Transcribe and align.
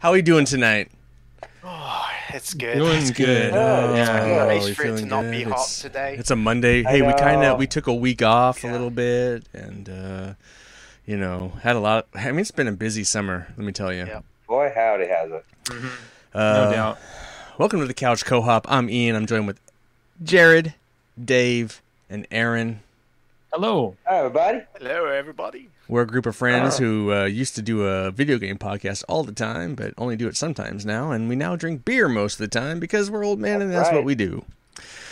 How 0.00 0.10
are 0.10 0.16
you 0.16 0.22
doing 0.22 0.44
tonight? 0.46 0.90
Oh, 1.62 2.08
it's 2.32 2.54
good. 2.54 2.74
Doing 2.76 2.96
It's 3.02 3.10
good. 3.10 3.52
Oh, 3.52 3.90
It's 3.94 4.08
yeah. 4.08 4.44
nice 4.46 4.68
you 4.68 4.74
for 4.74 4.82
it 4.82 4.86
to 4.86 4.96
feeling 4.96 5.08
not 5.08 5.22
good? 5.22 5.30
be 5.30 5.42
hot 5.42 5.52
It's- 5.52 5.82
today. 5.82 6.16
It's 6.18 6.30
a 6.30 6.36
Monday. 6.36 6.84
I 6.84 6.90
Hey, 6.90 7.02
we 7.02 7.12
kind 7.14 7.42
of 7.44 7.58
we 7.58 7.66
took 7.66 7.86
a 7.86 7.94
week 7.94 8.22
off 8.22 8.64
a 8.64 8.68
little 8.68 8.90
bit, 8.90 9.44
and 9.52 9.88
uh, 9.88 10.34
you 11.06 11.16
know 11.18 11.52
had 11.62 11.76
a 11.76 11.80
lot. 11.80 12.06
I 12.14 12.30
mean, 12.30 12.40
it's 12.40 12.50
been 12.50 12.68
a 12.68 12.72
busy 12.72 13.04
summer. 13.04 13.46
Let 13.56 13.66
me 13.66 13.72
tell 13.72 13.92
you. 13.92 14.06
Yeah. 14.06 14.20
Boy, 14.48 14.72
howdy 14.74 15.06
has 15.06 15.30
it. 15.30 15.44
Uh, 16.34 16.38
No 16.64 16.72
doubt. 16.72 16.98
Welcome 17.58 17.80
to 17.80 17.86
the 17.86 17.94
Couch 17.94 18.24
Co-op. 18.24 18.70
I'm 18.72 18.88
Ian. 18.88 19.16
I'm 19.16 19.26
joined 19.26 19.46
with 19.46 19.60
Jared, 20.22 20.74
Dave, 21.22 21.82
and 22.08 22.26
Aaron. 22.30 22.80
Hello. 23.52 23.96
Hi, 24.06 24.18
everybody. 24.18 24.60
Hello, 24.78 25.06
everybody. 25.06 25.68
We're 25.88 26.02
a 26.02 26.06
group 26.06 26.26
of 26.26 26.36
friends 26.36 26.78
who 26.78 27.12
uh, 27.12 27.24
used 27.24 27.56
to 27.56 27.62
do 27.62 27.84
a 27.84 28.12
video 28.12 28.38
game 28.38 28.58
podcast 28.58 29.02
all 29.08 29.24
the 29.24 29.32
time, 29.32 29.74
but 29.74 29.92
only 29.98 30.14
do 30.16 30.28
it 30.28 30.36
sometimes 30.36 30.86
now. 30.86 31.10
And 31.10 31.28
we 31.28 31.34
now 31.34 31.56
drink 31.56 31.84
beer 31.84 32.08
most 32.08 32.34
of 32.34 32.38
the 32.38 32.48
time 32.48 32.78
because 32.78 33.10
we're 33.10 33.24
old 33.24 33.40
men 33.40 33.60
and 33.60 33.72
that's 33.72 33.88
That's 33.88 33.94
what 33.96 34.04
we 34.04 34.14
do. 34.14 34.44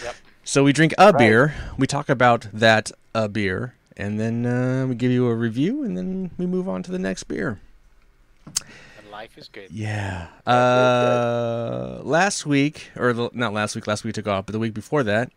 Yep. 0.04 0.14
So 0.44 0.62
we 0.62 0.72
drink 0.72 0.94
a 0.98 1.06
Right. 1.06 1.18
beer, 1.18 1.54
we 1.76 1.86
talk 1.88 2.08
about 2.08 2.46
that 2.52 2.92
a 3.12 3.28
beer, 3.28 3.74
and 3.96 4.20
then 4.20 4.46
uh, 4.46 4.86
we 4.88 4.94
give 4.94 5.10
you 5.10 5.26
a 5.26 5.34
review, 5.34 5.82
and 5.82 5.96
then 5.98 6.30
we 6.38 6.46
move 6.46 6.68
on 6.68 6.84
to 6.84 6.92
the 6.92 6.98
next 6.98 7.24
beer. 7.24 7.58
And 8.46 9.10
life 9.10 9.36
is 9.36 9.48
good. 9.48 9.70
Yeah. 9.72 10.28
Uh, 10.46 11.98
last 12.04 12.46
week, 12.46 12.92
or 12.96 13.12
the, 13.12 13.30
not 13.32 13.52
last 13.52 13.74
week, 13.74 13.88
last 13.88 14.04
week 14.04 14.10
we 14.10 14.22
took 14.22 14.28
off, 14.28 14.46
but 14.46 14.52
the 14.52 14.58
week 14.60 14.74
before 14.74 15.02
that, 15.02 15.32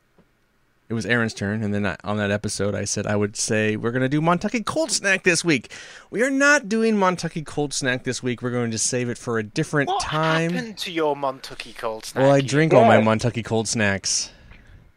it 0.92 0.94
was 0.94 1.06
Aaron's 1.06 1.34
turn. 1.34 1.64
And 1.64 1.74
then 1.74 1.86
I, 1.86 1.96
on 2.04 2.18
that 2.18 2.32
episode, 2.32 2.76
I 2.76 2.84
said 2.84 3.08
I 3.08 3.16
would 3.16 3.38
say 3.38 3.78
we're 3.78 3.92
going 3.92 4.02
to 4.02 4.10
do 4.10 4.20
Montucky 4.20 4.66
Cold 4.66 4.92
Snack 4.92 5.24
this 5.24 5.46
week. 5.46 5.72
We 6.10 6.22
are 6.22 6.30
not 6.30 6.68
doing 6.68 6.96
Montucky 6.98 7.46
Cold 7.46 7.74
Snack 7.74 8.04
this 8.04 8.22
week. 8.22 8.42
We're 8.42 8.52
going 8.52 8.72
to 8.72 8.78
save 8.78 9.08
it 9.10 9.18
for 9.18 9.40
a 9.40 9.44
different 9.44 9.88
What 9.88 10.02
time. 10.02 10.52
happened 10.52 10.78
to 10.80 10.92
your 10.92 11.16
Montucky 11.16 11.76
cold 11.78 12.04
snack? 12.06 12.22
Well, 12.22 12.34
I 12.34 12.38
Ian? 12.40 12.46
drink 12.46 12.74
all 12.74 12.84
my 12.84 12.98
Montucky 12.98 13.44
Cold 13.44 13.68
Snacks. 13.70 14.32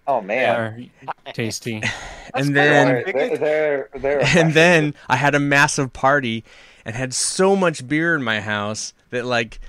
Oh 0.06 0.20
They 0.20 0.26
man. 0.26 0.88
are 1.26 1.32
tasty. 1.32 1.80
And 2.36 2.56
then- 2.56 2.88
what 2.88 3.08
I 3.08 3.12
They're, 3.12 3.36
they're, 3.38 3.88
they're 4.00 4.20
and 4.36 4.52
then 4.54 4.94
I 5.08 5.14
had 5.14 5.36
a 5.36 5.38
massive 5.40 5.92
party 5.92 6.42
and 6.84 6.96
had 6.96 7.14
so 7.14 7.54
much 7.54 7.86
beer 7.86 8.16
in 8.16 8.24
my 8.24 8.40
house 8.40 8.92
that 9.10 9.24
like 9.24 9.60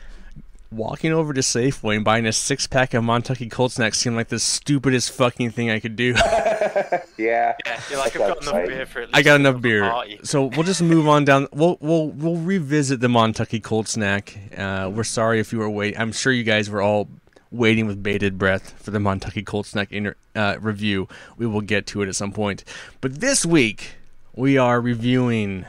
walking 0.75 1.11
over 1.13 1.33
to 1.33 1.41
Safeway 1.41 1.95
and 1.95 2.05
buying 2.05 2.25
a 2.25 2.33
six 2.33 2.67
pack 2.67 2.93
of 2.93 3.03
Montucky 3.03 3.49
Cold 3.49 3.71
Snacks 3.71 3.97
seemed 3.97 4.15
like 4.15 4.27
the 4.27 4.39
stupidest 4.39 5.11
fucking 5.11 5.51
thing 5.51 5.69
I 5.71 5.79
could 5.79 5.95
do. 5.95 6.13
yeah. 7.17 7.55
Yeah, 7.65 7.81
you're 7.89 7.99
like, 7.99 8.15
I've 8.15 8.19
got 8.19 8.27
sounds 8.27 8.47
enough 8.47 8.53
right. 8.53 8.67
beer 8.67 8.85
for 8.85 9.01
at 9.01 9.07
least 9.07 9.17
I 9.17 9.21
got 9.21 9.39
enough 9.39 9.61
beer, 9.61 10.05
so 10.23 10.45
we'll 10.45 10.63
just 10.63 10.81
move 10.81 11.07
on 11.07 11.25
down. 11.25 11.47
We'll 11.53 11.77
we'll 11.79 12.09
we'll 12.09 12.37
revisit 12.37 12.99
the 12.99 13.07
Montucky 13.07 13.63
Cold 13.63 13.87
Snack. 13.87 14.37
Uh, 14.55 14.91
we're 14.93 15.03
sorry 15.03 15.39
if 15.39 15.53
you 15.53 15.59
were 15.59 15.69
waiting. 15.69 15.99
I'm 15.99 16.11
sure 16.11 16.31
you 16.33 16.43
guys 16.43 16.69
were 16.69 16.81
all 16.81 17.07
waiting 17.51 17.87
with 17.87 18.03
bated 18.03 18.37
breath 18.37 18.71
for 18.81 18.91
the 18.91 18.99
Montucky 18.99 19.45
Cold 19.45 19.65
Snack 19.65 19.91
inter- 19.91 20.15
uh, 20.35 20.57
review. 20.59 21.07
We 21.37 21.45
will 21.45 21.61
get 21.61 21.87
to 21.87 22.01
it 22.01 22.09
at 22.09 22.15
some 22.15 22.31
point. 22.31 22.63
But 23.01 23.21
this 23.21 23.45
week 23.45 23.95
we 24.35 24.57
are 24.57 24.81
reviewing 24.81 25.65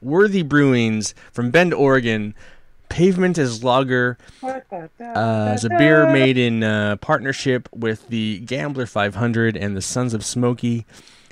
Worthy 0.00 0.42
Brewings 0.42 1.12
from 1.32 1.50
Bend, 1.50 1.74
Oregon. 1.74 2.34
Pavement 2.90 3.38
is 3.38 3.64
Lager 3.64 4.18
uh, 4.42 5.52
is 5.54 5.64
a 5.64 5.70
beer 5.70 6.10
made 6.12 6.36
in 6.36 6.62
uh, 6.62 6.96
partnership 6.96 7.68
with 7.72 8.06
the 8.08 8.40
Gambler 8.40 8.84
500 8.84 9.56
and 9.56 9.76
the 9.76 9.80
Sons 9.80 10.12
of 10.12 10.24
Smoky. 10.24 10.84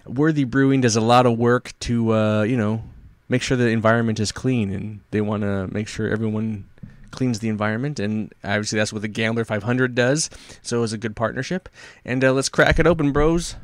Worthy 0.07 0.45
Brewing 0.45 0.81
does 0.81 0.97
a 0.97 1.01
lot 1.01 1.27
of 1.27 1.37
work 1.37 1.73
to, 1.81 2.15
uh, 2.15 2.43
you 2.43 2.57
know, 2.57 2.85
make 3.29 3.43
sure 3.43 3.57
the 3.57 3.69
environment 3.69 4.21
is 4.21 4.33
clean, 4.33 4.73
and 4.73 5.01
they 5.11 5.21
want 5.21 5.43
to 5.43 5.67
make 5.69 5.89
sure 5.89 6.09
everyone 6.09 6.65
cleans 7.11 7.41
the 7.41 7.49
environment. 7.49 7.99
And 7.99 8.33
obviously, 8.43 8.79
that's 8.79 8.93
what 8.93 9.03
the 9.03 9.09
Gambler 9.09 9.45
500 9.45 9.95
does. 9.95 10.31
So 10.63 10.83
it's 10.83 10.93
a 10.93 10.99
good 10.99 11.17
partnership. 11.17 11.69
And 12.05 12.25
uh, 12.25 12.33
let's 12.33 12.49
crack 12.49 12.79
it 12.79 12.87
open, 12.87 13.13
bros. 13.13 13.57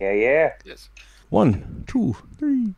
Yeah, 0.00 0.12
yeah. 0.12 0.52
Yes. 0.64 0.88
One, 1.30 1.84
two, 1.86 2.16
three. 2.38 2.74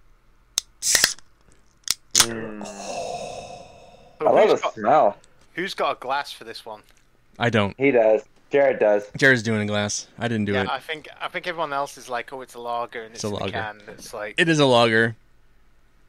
Mm. 2.13 3.39
But 4.25 4.31
I 4.35 4.41
love 4.47 4.49
the 4.57 4.63
got, 4.63 4.75
smell. 4.75 5.17
who's 5.55 5.75
got 5.75 5.97
a 5.97 6.01
glass 6.01 6.33
for 6.33 6.45
this 6.45 6.65
one? 6.67 6.83
I 7.39 7.51
don't. 7.51 7.75
He 7.79 7.91
does. 7.91 8.23
Jared 8.51 8.79
does. 8.79 9.11
Jared's 9.17 9.43
doing 9.43 9.63
a 9.63 9.67
glass. 9.67 10.07
I 10.19 10.29
didn't 10.29 10.45
do 10.45 10.53
yeah, 10.53 10.63
it. 10.63 10.69
I 10.69 10.79
think 10.79 11.09
I 11.21 11.29
think 11.29 11.47
everyone 11.47 11.73
else 11.73 11.97
is 11.97 12.09
like, 12.11 12.33
oh, 12.33 12.43
it's 12.43 12.55
a 12.55 12.61
lager 12.61 13.03
and 13.03 13.15
it's, 13.15 13.25
a 13.25 13.29
lager. 13.31 13.53
can. 13.53 13.81
It's 13.89 14.13
like, 14.13 14.35
It 14.37 14.49
is 14.49 14.59
a 14.59 14.67
lager. 14.67 15.17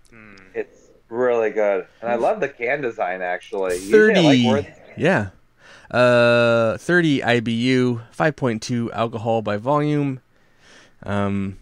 hmm. 0.09 0.35
It's 0.53 0.89
really 1.09 1.51
good. 1.51 1.87
And 2.01 2.11
I 2.11 2.15
love 2.15 2.39
the 2.41 2.49
can 2.49 2.81
design, 2.81 3.21
actually. 3.21 3.75
Usually 3.77 4.11
I 4.11 4.15
30 4.15 4.21
like 4.43 4.65
where- 4.65 4.75
yeah 4.97 5.29
uh 5.91 6.77
30 6.77 7.19
ibu 7.21 8.01
5.2 8.15 8.91
alcohol 8.93 9.41
by 9.41 9.57
volume 9.57 10.21
um 11.03 11.57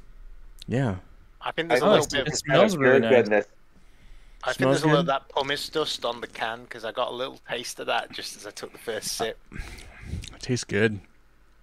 yeah 0.68 0.96
I 1.42 1.52
think 1.52 1.66
I 1.72 1.76
there's 1.80 1.82
a 1.82 1.86
Oh, 1.86 1.92
little 1.92 2.08
bit. 2.08 2.28
it 2.28 2.34
Of, 2.34 2.40
smells 2.40 2.76
good 2.76 2.82
really 2.82 3.00
nice. 3.02 3.12
goodness. 3.16 3.46
I 4.44 4.48
think 4.48 4.56
smells 4.58 4.76
there's 4.82 4.84
a 4.84 4.88
little 4.88 5.00
of 5.02 5.06
that 5.08 5.30
pumice 5.30 5.70
dust 5.70 6.04
on 6.06 6.22
the 6.22 6.28
can 6.28 6.64
because 6.64 6.84
I 6.86 6.92
got 6.92 7.10
a 7.10 7.16
little 7.16 7.40
taste 7.50 7.80
of 7.80 7.88
that 7.88 8.12
just 8.12 8.36
as 8.36 8.46
I 8.48 8.52
took 8.52 8.72
the 8.72 8.78
first 8.80 9.10
sip. 9.10 9.38
it 9.54 10.40
tastes 10.42 10.64
good 10.64 11.00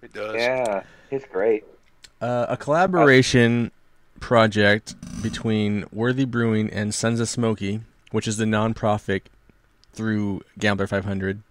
It 0.01 0.13
does. 0.13 0.35
Yeah, 0.35 0.83
it's 1.11 1.25
great. 1.25 1.63
uh, 2.21 2.45
a 2.49 2.57
collaboration 2.57 3.71
project 4.19 4.95
between 5.21 5.85
worthy 5.91 6.25
brewing 6.25 6.69
and 6.71 6.93
sons 6.93 7.19
of 7.19 7.29
smoky 7.29 7.81
which 8.11 8.27
is 8.27 8.37
the 8.37 8.45
nonprofit 8.45 9.21
through 9.93 10.41
gambler 10.57 10.87
500 10.87 11.41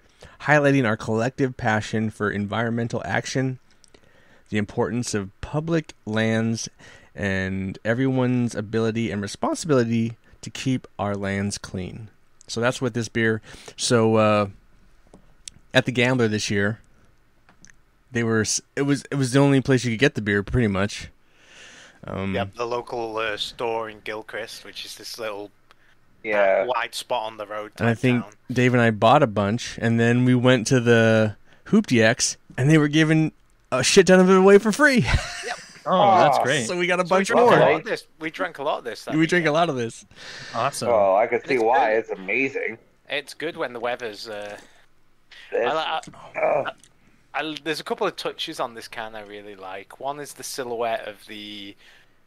highlighting 0.43 0.87
our 0.87 0.97
collective 0.97 1.57
passion 1.57 2.11
for 2.11 2.31
environmental 2.31 3.03
action 3.07 3.59
the 4.51 4.59
importance 4.59 5.15
of 5.15 5.31
public 5.41 5.95
lands 6.07 6.69
and 7.15 7.79
everyone's 7.85 8.55
ability 8.55 9.11
and 9.11 9.21
responsibility 9.23 10.17
to 10.43 10.51
keep 10.51 10.87
our 10.99 11.15
lands 11.15 11.59
clean. 11.59 12.09
So 12.47 12.61
that's 12.61 12.81
what 12.81 12.95
this 12.95 13.09
beer. 13.09 13.41
So 13.77 14.17
uh, 14.17 14.49
at 15.75 15.85
the 15.87 15.93
Gambler 15.93 16.29
this 16.29 16.51
year, 16.51 16.81
they 18.11 18.23
were. 18.25 18.45
It 18.75 18.83
was. 18.83 19.05
It 19.11 19.17
was 19.17 19.33
the 19.33 19.39
only 19.41 19.61
place 19.61 19.85
you 19.85 19.91
could 19.93 20.01
get 20.01 20.15
the 20.15 20.23
beer, 20.23 20.43
pretty 20.43 20.69
much. 20.69 21.09
Um, 22.05 22.35
Yep, 22.35 22.55
the 22.55 22.67
local 22.67 23.17
uh, 23.19 23.37
store 23.37 23.91
in 23.91 24.01
Gilchrist, 24.01 24.65
which 24.65 24.85
is 24.87 24.95
this 24.97 25.19
little 25.19 25.51
Yeah. 26.23 26.65
wide 26.65 26.95
spot 26.95 27.25
on 27.25 27.37
the 27.37 27.47
road. 27.47 27.73
And 27.79 27.89
I 27.89 27.95
think 27.95 28.23
town. 28.23 28.33
Dave 28.51 28.73
and 28.73 28.81
I 28.81 28.91
bought 28.93 29.23
a 29.23 29.27
bunch, 29.27 29.79
and 29.83 29.99
then 30.01 30.25
we 30.25 30.35
went 30.35 30.67
to 30.69 30.81
the 30.81 31.37
Hoopty 31.67 32.37
and 32.57 32.71
they 32.71 32.79
were 32.79 32.89
giving 32.89 33.33
a 33.71 33.83
shit 33.83 34.07
ton 34.07 34.21
of 34.21 34.31
it 34.31 34.37
away 34.37 34.59
for 34.59 34.73
free. 34.73 35.05
Oh, 35.91 36.19
that's 36.19 36.39
Oh, 36.39 36.43
great. 36.43 36.67
so 36.67 36.77
we 36.79 36.87
got 36.87 37.01
a 37.01 37.05
So 37.05 37.09
bunch 37.09 37.29
drank 37.29 37.51
more. 37.51 37.59
a 37.59 37.75
of 37.77 37.85
this. 37.85 38.07
We 38.21 38.31
drank 38.31 38.59
a 38.59 38.63
lot 38.63 38.79
of 38.79 38.85
this. 38.85 39.05
that 39.05 39.15
We 39.15 39.27
drink 39.27 39.47
a 39.47 39.51
lot 39.51 39.69
of 39.71 39.77
this. 39.77 40.05
Awesome. 40.55 40.89
Oh, 40.91 41.17
I 41.17 41.27
can 41.27 41.45
see 41.47 41.55
It's 41.55 41.63
why. 41.65 41.91
good. 41.93 41.99
It's 41.99 42.11
amazing. 42.11 42.79
It's 43.09 43.35
good 43.35 43.57
when 43.57 43.73
the 43.73 43.81
weather's. 43.81 44.29
Uh, 44.29 44.59
This- 45.51 45.73
I, 45.73 46.01
I, 46.35 46.39
oh, 46.41 46.65
I, 47.35 47.57
there's 47.65 47.81
a 47.81 47.85
couple 47.85 48.07
of 48.07 48.17
touches 48.17 48.61
on 48.61 48.75
this 48.75 48.87
can 48.89 49.15
I 49.15 49.23
really 49.23 49.55
like. 49.57 49.99
One 50.01 50.21
is 50.21 50.35
the 50.35 50.43
silhouette 50.43 51.09
of 51.09 51.25
the 51.27 51.75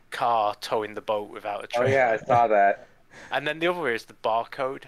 car 0.09 0.55
towing 0.59 0.93
the 0.95 1.01
boat 1.01 1.29
without 1.29 1.61
a 1.61 1.63
oh, 1.63 1.67
trailer. 1.83 1.91
yeah, 1.91 2.17
I 2.21 2.25
saw 2.25 2.47
that. 2.47 2.87
And 3.31 3.45
then 3.45 3.59
the 3.59 3.67
other 3.67 3.89
is 3.93 4.05
the 4.05 4.13
barcode. 4.23 4.83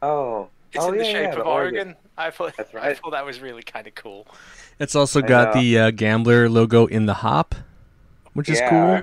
Oh. 0.00 0.48
It's 0.72 0.84
oh, 0.84 0.92
in 0.92 0.98
the 0.98 1.04
shape 1.04 1.14
yeah, 1.14 1.28
of 1.30 1.36
the 1.36 1.42
Oregon. 1.42 1.96
I 2.18 2.30
thought 2.30 2.56
That's 2.56 2.74
I 2.74 2.94
thought 2.94 3.10
that 3.12 3.24
was 3.24 3.40
really 3.40 3.62
kind 3.62 3.86
of 3.86 3.94
cool. 3.94 4.26
It's 4.78 4.94
also 4.94 5.22
I 5.22 5.26
got 5.26 5.54
know. 5.54 5.60
the 5.60 5.78
uh, 5.78 5.90
Gambler 5.90 6.48
logo 6.48 6.86
in 6.86 7.06
the 7.06 7.14
hop, 7.14 7.54
which 8.32 8.48
is 8.48 8.60
cool. 8.68 9.02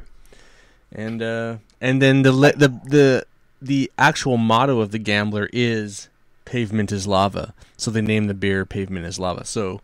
And 0.92 1.22
uh, 1.22 1.58
and 1.82 2.02
then 2.02 2.22
the 2.24 2.32
le- 2.32 2.54
the 2.54 2.68
the 2.86 3.26
the 3.62 3.92
actual 3.98 4.38
motto 4.38 4.80
of 4.80 4.92
the 4.92 5.00
Gambler 5.00 5.50
is 5.54 6.10
"Pavement 6.46 6.92
is 6.92 7.08
lava." 7.08 7.54
So 7.78 7.90
they 7.92 8.02
named 8.02 8.30
the 8.30 8.34
beer 8.36 8.66
"Pavement 8.66 9.06
is 9.06 9.20
lava." 9.20 9.46
So 9.46 9.82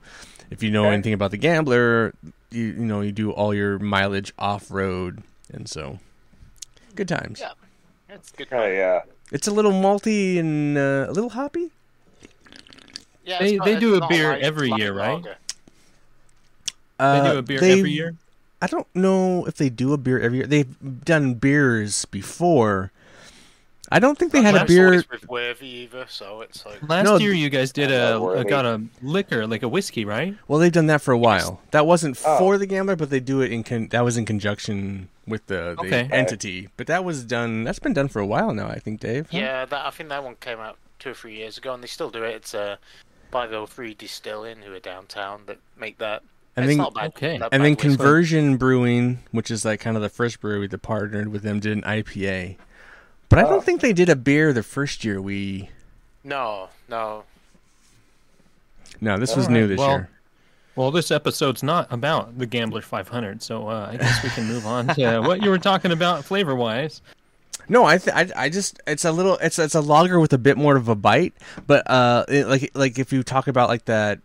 if 0.51 0.61
you 0.61 0.69
know 0.69 0.85
Okay. 0.85 0.93
anything 0.93 1.13
about 1.13 1.31
the 1.31 1.37
Gambler, 1.37 2.13
you 2.51 2.65
you 2.65 2.85
know 2.85 3.01
you 3.01 3.11
do 3.11 3.31
all 3.31 3.53
your 3.53 3.79
mileage 3.79 4.33
off 4.37 4.69
road, 4.69 5.23
and 5.51 5.67
so 5.67 5.99
good 6.95 7.07
times. 7.07 7.39
Yeah. 7.39 7.51
It's 8.09 8.31
good. 8.31 8.47
Oh, 8.51 8.65
yeah. 8.65 9.01
It's 9.31 9.47
a 9.47 9.51
little 9.51 9.71
malty 9.71 10.39
and 10.39 10.75
uh, 10.77 11.05
a 11.07 11.11
little 11.11 11.29
hoppy. 11.29 11.71
Yeah, 13.29 13.39
They- 13.39 13.55
not- 13.57 13.65
they 13.65 13.75
do 13.79 13.95
a 13.95 14.07
beer 14.07 14.29
like 14.33 14.41
every 14.41 14.69
light 14.69 14.79
year, 14.79 14.93
right? 14.93 15.13
lager. 15.13 15.35
they 16.97 17.05
Uh, 17.05 17.31
do 17.33 17.37
a 17.39 17.41
beer 17.41 17.59
they- 17.59 17.79
every 17.79 17.91
year. 17.91 18.15
I 18.61 18.67
don't 18.67 18.87
know 18.93 19.45
if 19.45 19.55
they 19.55 19.69
do 19.69 19.93
a 19.93 19.97
beer 19.97 20.19
every 20.19 20.39
year. 20.39 20.47
They've 20.47 21.05
done 21.05 21.35
beers 21.35 22.03
before. 22.05 22.91
I 23.91 23.99
don't 23.99 24.17
think 24.19 24.31
they 24.33 24.41
had 24.43 24.53
a 24.55 24.65
beer. 24.65 24.85
always 24.87 25.09
with 25.09 25.27
Worthy 25.29 25.67
either, 25.67 26.05
so 26.09 26.41
it's 26.41 26.63
like 26.65 26.77
Last 26.87 27.05
No, 27.05 27.17
year, 27.17 27.31
you 27.31 27.49
guys 27.49 27.71
did 27.71 27.89
a, 27.91 28.11
love 28.13 28.21
Worthy. 28.21 28.49
got 28.49 28.65
a 28.65 28.81
liquor, 29.01 29.47
like 29.47 29.63
a 29.63 29.67
whiskey, 29.69 30.05
right? 30.05 30.35
Well, 30.47 30.59
they've 30.59 30.71
done 30.71 30.87
that 30.87 31.01
for 31.01 31.11
a 31.11 31.17
while. 31.17 31.61
That 31.71 31.85
wasn't 31.87 32.19
Oh. 32.25 32.37
for 32.37 32.57
the 32.59 32.65
gambler, 32.67 32.95
but 32.95 33.09
they 33.09 33.19
do 33.19 33.41
it 33.41 33.51
in 33.51 33.63
con- 33.63 33.87
that 33.87 34.03
was 34.03 34.15
in 34.17 34.25
conjunction 34.25 35.07
with 35.25 35.45
the, 35.47 35.75
the 35.79 35.87
Okay. 35.87 36.09
entity. 36.11 36.67
But 36.77 36.85
that 36.87 37.03
was 37.05 37.23
done. 37.23 37.63
That's 37.63 37.79
been 37.79 37.93
done 37.93 38.09
for 38.09 38.19
a 38.19 38.27
while 38.27 38.53
now. 38.53 38.67
I 38.67 38.77
think, 38.79 38.99
Dave. 38.99 39.27
huh? 39.31 39.37
yeah, 39.37 39.65
that 39.65 39.85
I 39.85 39.89
think 39.89 40.09
that 40.09 40.23
one 40.23 40.35
came 40.35 40.59
out 40.59 40.77
two 40.99 41.11
or 41.11 41.13
three 41.15 41.37
years 41.37 41.57
ago, 41.57 41.73
and 41.73 41.81
they 41.81 41.87
still 41.87 42.09
do 42.11 42.23
it. 42.23 42.35
It's 42.35 42.53
a 42.53 42.77
503 43.31 43.93
Distilling 43.93 44.57
who 44.63 44.73
are 44.73 44.79
downtown 44.79 45.41
that 45.47 45.57
make 45.77 45.97
that. 45.99 46.23
And 46.55 46.65
it's 46.65 46.71
then- 46.71 46.77
not 46.77 46.93
bad. 46.93 47.07
okay. 47.09 47.37
not 47.37 47.49
and 47.53 47.61
bad 47.61 47.65
then 47.65 47.71
whiskey. 47.73 47.87
Conversion 47.89 48.57
Brewing, 48.57 49.19
which 49.31 49.49
is 49.51 49.63
like 49.65 49.79
kind 49.79 49.95
of 49.95 50.01
the 50.01 50.09
first 50.09 50.41
brewery 50.41 50.67
that 50.67 50.81
partnered 50.81 51.29
with 51.29 51.43
them, 51.43 51.59
did 51.59 51.77
an 51.77 51.83
IPA. 51.83 52.57
But 53.29 53.39
I 53.39 53.43
Oh. 53.43 53.49
don't 53.49 53.63
think 53.63 53.81
they 53.81 53.93
did 53.93 54.09
a 54.09 54.15
beer 54.15 54.51
the 54.51 54.63
first 54.63 55.05
year 55.05 55.21
we. 55.21 55.69
No, 56.23 56.69
no. 56.89 57.23
No, 59.01 59.17
this 59.17 59.35
was 59.35 59.45
Alright, 59.45 59.61
new 59.61 59.67
this 59.67 59.77
well- 59.79 59.89
year. 59.91 60.09
Well, 60.75 60.91
this 60.91 61.11
episode's 61.11 61.61
not 61.61 61.91
about 61.91 62.37
the 62.37 62.45
Gambler 62.45 62.81
500, 62.81 63.43
so 63.43 63.67
uh, 63.67 63.89
I 63.91 63.97
guess 63.97 64.23
we 64.23 64.29
can 64.29 64.45
move 64.45 64.65
on 64.65 64.87
to 64.95 65.19
what 65.25 65.41
you 65.43 65.49
were 65.49 65.57
talking 65.57 65.91
about 65.91 66.23
flavor 66.23 66.55
wise. 66.55 67.01
No, 67.69 67.85
I, 67.85 67.97
th- 67.99 68.15
I 68.15 68.27
I 68.45 68.49
just 68.49 68.81
it's 68.87 69.05
a 69.05 69.11
little 69.11 69.35
it's 69.37 69.59
it's 69.59 69.75
a 69.75 69.81
lager 69.81 70.19
with 70.19 70.33
a 70.33 70.37
bit 70.37 70.57
more 70.57 70.75
of 70.75 70.87
a 70.89 70.95
bite, 70.95 71.33
but 71.67 71.89
uh 71.89 72.25
it, 72.27 72.47
like 72.47 72.71
like 72.73 72.97
if 72.99 73.13
you 73.13 73.21
talk 73.23 73.47
about 73.47 73.69
like 73.69 73.85
that 73.85 74.19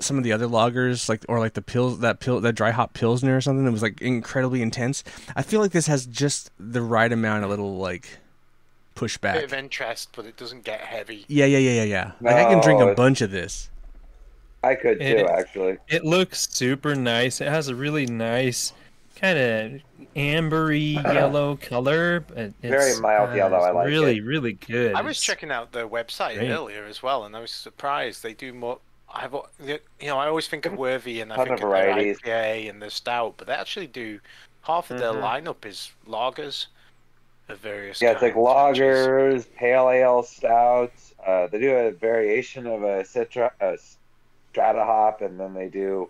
some 0.00 0.18
of 0.18 0.24
the 0.24 0.32
other 0.32 0.46
lagers 0.46 1.08
like 1.08 1.24
or 1.28 1.38
like 1.38 1.52
the 1.52 1.62
pills 1.62 2.00
that 2.00 2.18
pill 2.18 2.40
that 2.40 2.54
dry 2.54 2.70
hop 2.72 2.92
pilsner 2.94 3.36
or 3.36 3.40
something 3.40 3.64
that 3.64 3.70
was 3.70 3.82
like 3.82 4.00
incredibly 4.00 4.62
intense. 4.62 5.04
I 5.36 5.42
feel 5.42 5.60
like 5.60 5.70
this 5.72 5.86
has 5.86 6.06
just 6.06 6.50
the 6.58 6.82
right 6.82 7.12
amount 7.12 7.44
of 7.44 7.50
little 7.50 7.76
like 7.76 8.18
Bit 8.94 9.04
pushback. 9.10 9.44
of 9.44 9.52
interest, 9.52 10.10
but 10.16 10.26
it 10.26 10.36
doesn't 10.36 10.64
get 10.64 10.80
heavy. 10.80 11.24
Yeah, 11.28 11.46
yeah, 11.46 11.58
yeah, 11.58 11.82
yeah, 11.82 11.84
yeah. 11.84 12.12
Like 12.20 12.36
I 12.36 12.44
can 12.44 12.62
drink 12.62 12.80
a 12.80 12.94
bunch 12.94 13.20
of 13.20 13.30
this. 13.30 13.68
I 14.64 14.74
could 14.76 14.98
too, 14.98 15.04
It- 15.04 15.26
actually. 15.30 15.78
It 15.88 16.04
looks 16.04 16.48
super 16.50 16.94
nice. 16.94 17.40
It 17.40 17.48
has 17.48 17.68
a 17.68 17.74
really 17.74 18.06
nice 18.06 18.72
kind 19.16 19.38
of 19.38 19.80
ambery 20.16 20.94
yellow 21.14 21.56
color. 21.56 22.20
but 22.20 22.52
Very 22.62 22.98
mild 23.00 23.30
uh, 23.30 23.34
yellow, 23.34 23.56
I 23.58 23.70
like 23.70 23.86
really, 23.86 24.18
it. 24.18 24.24
really 24.24 24.54
good. 24.54 24.94
I 24.94 25.00
was 25.02 25.12
It's- 25.18 25.22
checking 25.22 25.50
out 25.50 25.72
the 25.72 25.88
website 25.88 26.36
great. 26.36 26.50
earlier 26.50 26.84
as 26.84 27.02
well, 27.02 27.24
and 27.24 27.36
I 27.36 27.40
was 27.40 27.50
surprised 27.50 28.22
they 28.22 28.34
do 28.34 28.52
more. 28.52 28.78
I've 29.14 29.34
you 29.60 29.78
know 30.06 30.16
I 30.18 30.26
always 30.26 30.48
think 30.48 30.64
of 30.64 30.72
Worthy 30.72 31.20
and 31.20 31.32
I 31.32 31.36
think 31.36 31.48
of 31.48 31.52
of 31.54 31.60
their 31.60 31.68
varieties. 31.68 32.18
IPA 32.20 32.70
and 32.70 32.80
their 32.80 32.88
stout, 32.90 33.34
but 33.36 33.46
they 33.46 33.52
actually 33.52 33.86
do 33.88 34.20
half 34.62 34.90
of 34.90 34.98
their 34.98 35.12
Mhm. 35.12 35.22
lineup 35.22 35.66
is 35.66 35.92
lagers 36.08 36.66
of 37.48 37.58
various. 37.58 38.00
Yeah, 38.00 38.12
it's 38.12 38.22
like 38.22 38.32
kinds, 38.34 38.78
which 38.78 38.80
is- 38.88 39.06
lagers, 39.06 39.54
pale 39.56 39.90
ale, 39.90 40.22
stouts. 40.22 41.12
Uh, 41.26 41.46
they 41.48 41.58
do 41.60 41.72
a 41.74 41.90
variation 41.90 42.66
of 42.66 42.82
a 42.82 43.02
citra, 43.02 43.50
a 43.60 43.76
strata 44.50 44.84
hop, 44.84 45.20
and 45.20 45.38
then 45.38 45.52
they 45.52 45.68
do. 45.68 46.08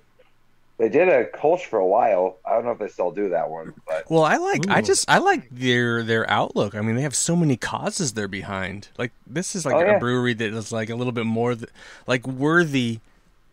They 0.78 0.88
did 0.90 1.08
a 1.08 1.24
Kolsch 1.30 1.64
for 1.66 1.78
a 1.78 1.86
while. 1.86 2.38
I 2.44 2.52
don't 2.54 2.64
know 2.64 2.72
if 2.72 2.78
they 2.78 2.88
still 2.88 3.10
do 3.12 3.30
that 3.30 3.48
one, 3.50 3.72
but 3.86 4.06
Well, 4.08 4.24
I 4.24 4.36
like 4.36 4.66
I 4.68 4.80
just 4.82 5.08
I 5.08 5.18
like 5.18 5.48
their 5.50 6.02
their 6.02 6.28
outlook. 6.30 6.74
I 6.74 6.80
mean, 6.80 6.96
they 6.96 7.02
have 7.02 7.14
so 7.14 7.36
many 7.36 7.56
causes 7.56 8.12
they're 8.12 8.28
behind. 8.28 8.88
Like 8.98 9.12
this 9.26 9.54
is 9.54 9.64
like 9.64 9.76
Oh, 9.76 9.80
a 9.80 9.84
yeah. 9.84 9.94
brewery 9.94 10.34
that 10.34 10.52
is 10.52 10.72
like 10.72 10.90
a 10.90 10.96
little 10.96 11.12
bit 11.12 11.24
more 11.26 11.54
th- 11.54 11.70
like 12.06 12.26
worthy 12.26 13.00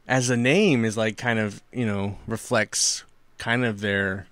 as 0.08 0.30
a 0.30 0.38
name 0.38 0.86
is 0.86 0.98
like 0.98 1.18
kind 1.18 1.40
of, 1.40 1.62
you 1.74 1.86
know, 1.86 2.18
reflects 2.28 3.04
kind 3.38 3.66
of 3.66 3.82
their 3.82 4.28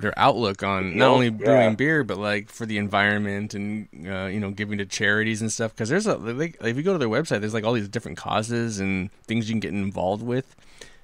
their 0.00 0.18
outlook 0.18 0.62
on 0.62 0.98
not 0.98 1.10
Yep, 1.10 1.10
only 1.10 1.30
brewing 1.30 1.74
yeah. 1.74 1.76
beer 1.76 2.04
but 2.04 2.18
like 2.18 2.50
for 2.50 2.66
the 2.66 2.78
environment 2.78 3.54
and 3.54 3.88
uh, 4.08 4.26
you 4.26 4.40
know 4.40 4.50
giving 4.50 4.78
to 4.78 4.84
charities 4.84 5.40
and 5.40 5.52
stuff 5.52 5.72
because 5.72 5.88
there's 5.88 6.06
a 6.06 6.16
like, 6.16 6.56
if 6.62 6.76
you 6.76 6.82
go 6.82 6.92
to 6.92 6.98
their 6.98 7.08
website 7.08 7.40
there's 7.40 7.54
like 7.54 7.64
all 7.64 7.72
these 7.72 7.88
different 7.88 8.18
causes 8.18 8.80
and 8.80 9.10
things 9.22 9.48
you 9.48 9.54
can 9.54 9.60
get 9.60 9.72
involved 9.72 10.22
with 10.22 10.56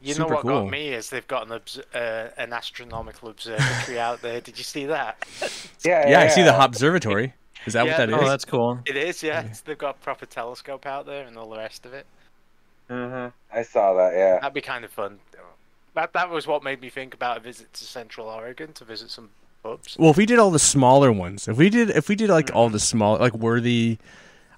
You 0.02 0.14
know 0.14 0.26
what 0.26 0.42
cool. 0.42 0.62
got 0.64 0.70
me 0.70 0.88
is 0.88 1.10
they've 1.10 1.26
got 1.26 1.46
an 1.46 1.52
obs- 1.52 1.80
uh, 1.94 2.30
an 2.36 2.52
astronomical 2.52 3.28
observatory 3.28 3.98
out 4.00 4.22
there. 4.22 4.40
Did 4.40 4.58
you 4.58 4.64
see 4.64 4.86
that? 4.86 5.24
yeah, 5.84 6.08
yeah, 6.08 6.20
i 6.20 6.28
see 6.28 6.42
the 6.42 6.62
observatory 6.62 7.34
is 7.66 7.74
that 7.74 7.84
Yeah, 7.86 7.92
what 7.92 7.96
that 7.98 8.08
is 8.10 8.14
Oh, 8.14 8.28
that's 8.28 8.44
cool. 8.44 8.80
It 8.86 8.96
is, 8.96 9.22
yeah. 9.22 9.40
It's- 9.40 9.60
They've 9.60 9.76
got 9.78 9.96
a 9.96 9.98
proper 9.98 10.26
telescope 10.26 10.86
out 10.86 11.06
there 11.06 11.26
and 11.26 11.36
all 11.36 11.50
the 11.50 11.58
rest 11.58 11.84
of 11.86 11.92
it. 11.92 12.06
hmm 12.88 13.26
I 13.52 13.62
saw 13.62 13.94
that. 13.94 14.12
Yeah, 14.14 14.38
That'd 14.40 14.54
be 14.54 14.60
kind 14.60 14.84
of 14.84 14.90
fun. 14.90 15.18
That 15.94 16.12
that 16.12 16.30
was 16.30 16.46
what 16.46 16.62
made 16.62 16.80
me 16.80 16.88
think 16.88 17.14
about 17.14 17.36
a 17.36 17.40
visit 17.40 17.72
to 17.74 17.84
Central 17.84 18.28
Oregon 18.28 18.72
to 18.74 18.84
visit 18.84 19.10
some 19.10 19.30
pubs. 19.62 19.96
Well, 19.98 20.10
if 20.10 20.16
we 20.16 20.24
did 20.24 20.38
all 20.38 20.50
the 20.52 20.58
smaller 20.60 21.10
ones, 21.12 21.48
if 21.48 21.56
we 21.56 21.68
did, 21.68 21.90
if 21.90 22.08
we 22.08 22.14
did 22.14 22.30
like 22.30 22.54
all 22.54 22.68
the 22.68 22.78
small, 22.78 23.18
like 23.18 23.34
worthy, 23.34 23.98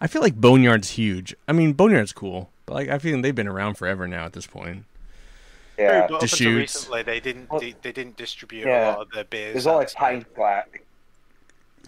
I 0.01 0.07
feel 0.09 0.21
like 0.21 0.35
Boneyard's 0.35 0.91
huge. 0.91 1.35
I 1.49 1.53
mean, 1.53 1.73
Boneyard's 1.73 2.13
cool, 2.13 2.51
but 2.67 2.75
like 2.75 2.89
I 2.91 2.99
feel 2.99 3.15
like 3.15 3.23
they've 3.23 3.35
been 3.35 3.49
around 3.49 3.77
forever 3.79 4.07
now 4.07 4.27
at 4.27 4.35
this 4.35 4.47
point. 4.47 4.85
Yeah. 5.79 6.07
But 6.07 6.15
up 6.17 6.21
Just 6.21 6.41
until 6.41 6.57
recently, 6.59 7.03
they 7.03 7.21
didn't 7.21 7.49
they, 7.59 7.75
they 7.83 7.93
didn't 7.93 8.17
distribute 8.17 8.67
yeah. 8.67 8.89
a 8.89 8.93
lot 8.93 9.01
of 9.01 9.11
their 9.11 9.25
beers. 9.25 9.55
There's 9.55 9.67
all 9.67 9.77
like 9.77 9.87
outside. 9.87 9.99
pint 9.99 10.35
glass 10.35 10.67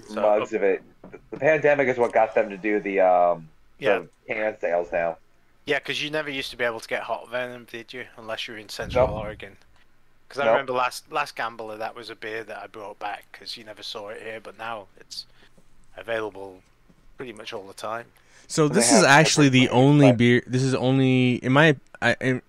So- 0.08 0.20
mugs 0.22 0.52
of 0.52 0.62
it. 0.62 0.82
The- 1.10 1.18
The 1.30 1.36
pandemic 1.38 1.88
is 1.88 1.98
what 1.98 2.12
got 2.12 2.34
them 2.34 2.48
to 2.50 2.56
do 2.56 2.80
the 2.80 3.00
um 3.00 3.48
Yeah, 3.78 4.00
the 4.00 4.34
can 4.34 4.58
sales 4.60 4.88
now. 4.90 5.18
yeah, 5.66 5.78
because 5.78 6.02
you 6.02 6.10
never 6.10 6.30
used 6.30 6.50
to 6.50 6.56
be 6.56 6.64
able 6.64 6.80
to 6.80 6.88
get 6.88 7.02
Hop 7.02 7.30
Venom, 7.30 7.66
did 7.70 7.92
you? 7.92 8.06
Unless 8.16 8.48
you 8.48 8.54
were 8.54 8.60
in 8.60 8.68
Central 8.68 9.06
Nope. 9.06 9.16
Oregon. 9.16 9.56
Because 10.28 10.40
I 10.40 10.44
Nope. 10.46 10.52
remember 10.54 10.72
last 10.72 11.12
last 11.12 11.36
gambler 11.36 11.76
that 11.76 11.94
was 11.94 12.08
a 12.10 12.16
beer 12.16 12.42
that 12.44 12.58
I 12.62 12.66
brought 12.66 12.98
back 12.98 13.26
because 13.30 13.56
you 13.56 13.64
never 13.64 13.82
saw 13.82 14.08
it 14.08 14.22
here, 14.22 14.40
but 14.40 14.56
now 14.58 14.86
it's 14.98 15.26
available 15.96 16.62
pretty 17.18 17.32
much 17.32 17.52
all 17.52 17.66
the 17.66 17.74
time. 17.74 18.06
So 18.46 18.68
this 18.68 18.92
is 18.92 19.02
actually 19.04 19.48
the 19.50 19.68
only 19.70 20.12
beer. 20.12 20.42
This 20.46 20.62
is 20.62 20.74
only 20.74 21.36
in 21.36 21.52
my, 21.52 21.76
I, 22.02 22.14
in, 22.20 22.42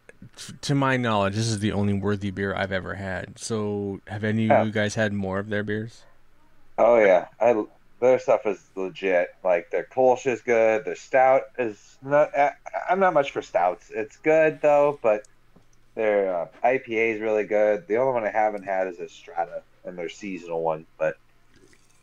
to 0.61 0.75
my 0.75 0.97
knowledge, 0.97 1.35
this 1.35 1.47
is 1.47 1.59
the 1.59 1.71
only 1.71 1.93
worthy 1.93 2.31
beer 2.31 2.55
I've 2.55 2.71
ever 2.71 2.95
had. 2.95 3.37
So 3.39 3.99
have 4.07 4.23
any 4.23 4.45
Yeah. 4.45 4.61
of 4.61 4.67
you 4.67 4.73
guys 4.73 4.95
had 4.95 5.13
more 5.13 5.39
of 5.39 5.49
their 5.49 5.63
beers? 5.63 6.03
Oh 6.77 6.97
yeah, 6.99 7.27
I 7.39 7.63
their 8.01 8.19
stuff 8.19 8.45
is 8.45 8.61
legit. 8.75 9.33
Like 9.43 9.71
their 9.71 9.83
Kolsch 9.85 10.25
is 10.27 10.41
good. 10.41 10.83
Their 10.85 10.95
stout 10.95 11.43
is 11.57 11.97
not. 12.01 12.37
I- 12.37 12.51
I'm 12.89 12.99
not 12.99 13.13
much 13.13 13.31
for 13.31 13.41
stouts. 13.41 13.89
It's 13.93 14.17
good 14.17 14.61
though, 14.61 14.99
but 15.01 15.23
their 15.95 16.35
uh, 16.35 16.47
IPA 16.63 17.15
is 17.15 17.21
really 17.21 17.45
good. 17.45 17.87
The 17.87 17.95
only 17.97 18.13
one 18.13 18.25
I 18.25 18.29
haven't 18.31 18.63
had 18.63 18.87
is 18.87 18.99
a 18.99 19.07
Strata, 19.07 19.61
and 19.85 19.97
their 19.97 20.09
seasonal 20.09 20.61
one, 20.61 20.85
but 20.97 21.17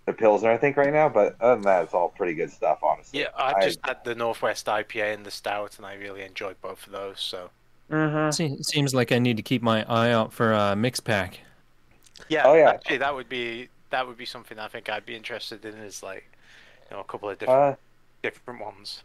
the 0.06 0.14
Pilsner 0.14 0.50
I 0.50 0.56
think 0.56 0.78
right 0.78 0.92
now. 0.92 1.10
But 1.10 1.36
other 1.40 1.56
than 1.56 1.64
that, 1.64 1.84
it's 1.84 1.92
all 1.94 2.08
pretty 2.08 2.32
good 2.34 2.50
stuff, 2.50 2.78
honestly. 2.82 3.20
Yeah, 3.20 3.28
I've 3.36 3.56
I- 3.56 3.66
just 3.66 3.78
had 3.84 4.02
the 4.04 4.14
Northwest 4.14 4.66
IPA 4.66 5.12
and 5.14 5.26
the 5.26 5.30
Stout, 5.30 5.76
and 5.76 5.84
I 5.84 5.94
really 5.94 6.22
enjoyed 6.22 6.58
both 6.62 6.86
of 6.86 6.92
those. 6.92 7.20
So 7.20 7.50
Mhm. 7.90 8.32
Se- 8.32 8.62
Seems 8.62 8.94
like 8.94 9.12
I 9.12 9.18
need 9.18 9.36
to 9.36 9.42
keep 9.42 9.62
my 9.62 9.84
eye 9.88 10.10
out 10.10 10.32
for 10.32 10.52
a 10.52 10.74
mix 10.76 11.00
pack. 11.00 11.40
yeah, 12.28 12.44
Oh, 12.46 12.54
yeah. 12.54 12.70
actually, 12.70 12.98
that 12.98 13.14
would 13.14 13.28
be 13.28 13.68
that 13.90 14.06
would 14.06 14.16
be 14.16 14.24
something 14.24 14.58
I 14.58 14.68
think 14.68 14.88
I'd 14.88 15.04
be 15.04 15.14
interested 15.14 15.64
in. 15.66 15.74
Is 15.74 16.02
like 16.02 16.24
you 16.90 16.96
know 16.96 17.00
a 17.00 17.04
couple 17.04 17.28
of 17.28 17.38
different 17.38 17.74
Uh, 17.74 17.76
different 18.22 18.60
ones. 18.60 19.02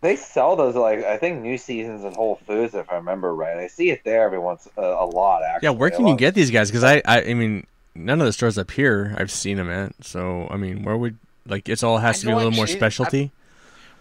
they 0.00 0.16
sell 0.16 0.56
those 0.56 0.74
like 0.76 1.04
I 1.04 1.18
think 1.18 1.42
New 1.42 1.58
Seasons 1.58 2.04
and 2.04 2.16
Whole 2.16 2.36
Foods, 2.46 2.74
if 2.74 2.90
I 2.90 2.94
remember 2.96 3.34
right. 3.34 3.58
I 3.58 3.66
see 3.66 3.90
it 3.90 4.02
there 4.04 4.22
every 4.24 4.38
once 4.38 4.66
uh, 4.78 4.80
a 4.82 5.04
lot. 5.04 5.42
Actually, 5.42 5.66
Yeah, 5.66 5.70
where 5.72 5.90
can 5.90 6.06
you 6.06 6.16
get 6.16 6.34
these 6.34 6.50
guys? 6.50 6.70
Because 6.70 6.84
I, 6.84 7.02
I, 7.04 7.22
I 7.22 7.34
mean, 7.34 7.66
none 7.94 8.20
of 8.20 8.26
the 8.26 8.32
stores 8.32 8.56
up 8.56 8.70
here 8.70 9.14
I've 9.18 9.30
seen 9.30 9.58
them 9.58 9.68
at. 9.68 9.92
So 10.02 10.48
I 10.50 10.56
mean, 10.56 10.82
where 10.84 10.96
would 10.96 11.18
like 11.46 11.68
it's 11.68 11.82
all 11.82 11.98
has 11.98 12.16
I 12.16 12.20
to 12.20 12.26
be 12.26 12.30
a 12.30 12.34
know, 12.34 12.36
little 12.38 12.52
more 12.52 12.64
actually, 12.64 12.76
I- 12.76 12.78
specialty. 12.78 13.30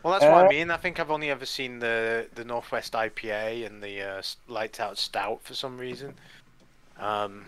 Well, 0.03 0.13
that's 0.13 0.23
what 0.23 0.45
Uh, 0.45 0.47
I 0.47 0.49
mean. 0.49 0.71
I 0.71 0.77
think 0.77 0.99
I've 0.99 1.11
only 1.11 1.29
ever 1.29 1.45
seen 1.45 1.79
the 1.79 2.27
the 2.35 2.45
Northwest 2.45 2.93
IPA 2.93 3.65
and 3.65 3.83
the 3.83 4.01
uh, 4.01 4.21
lights 4.47 4.79
out 4.79 4.97
Stout 4.97 5.41
for 5.43 5.53
some 5.53 5.77
reason. 5.77 6.15
Um, 6.97 7.45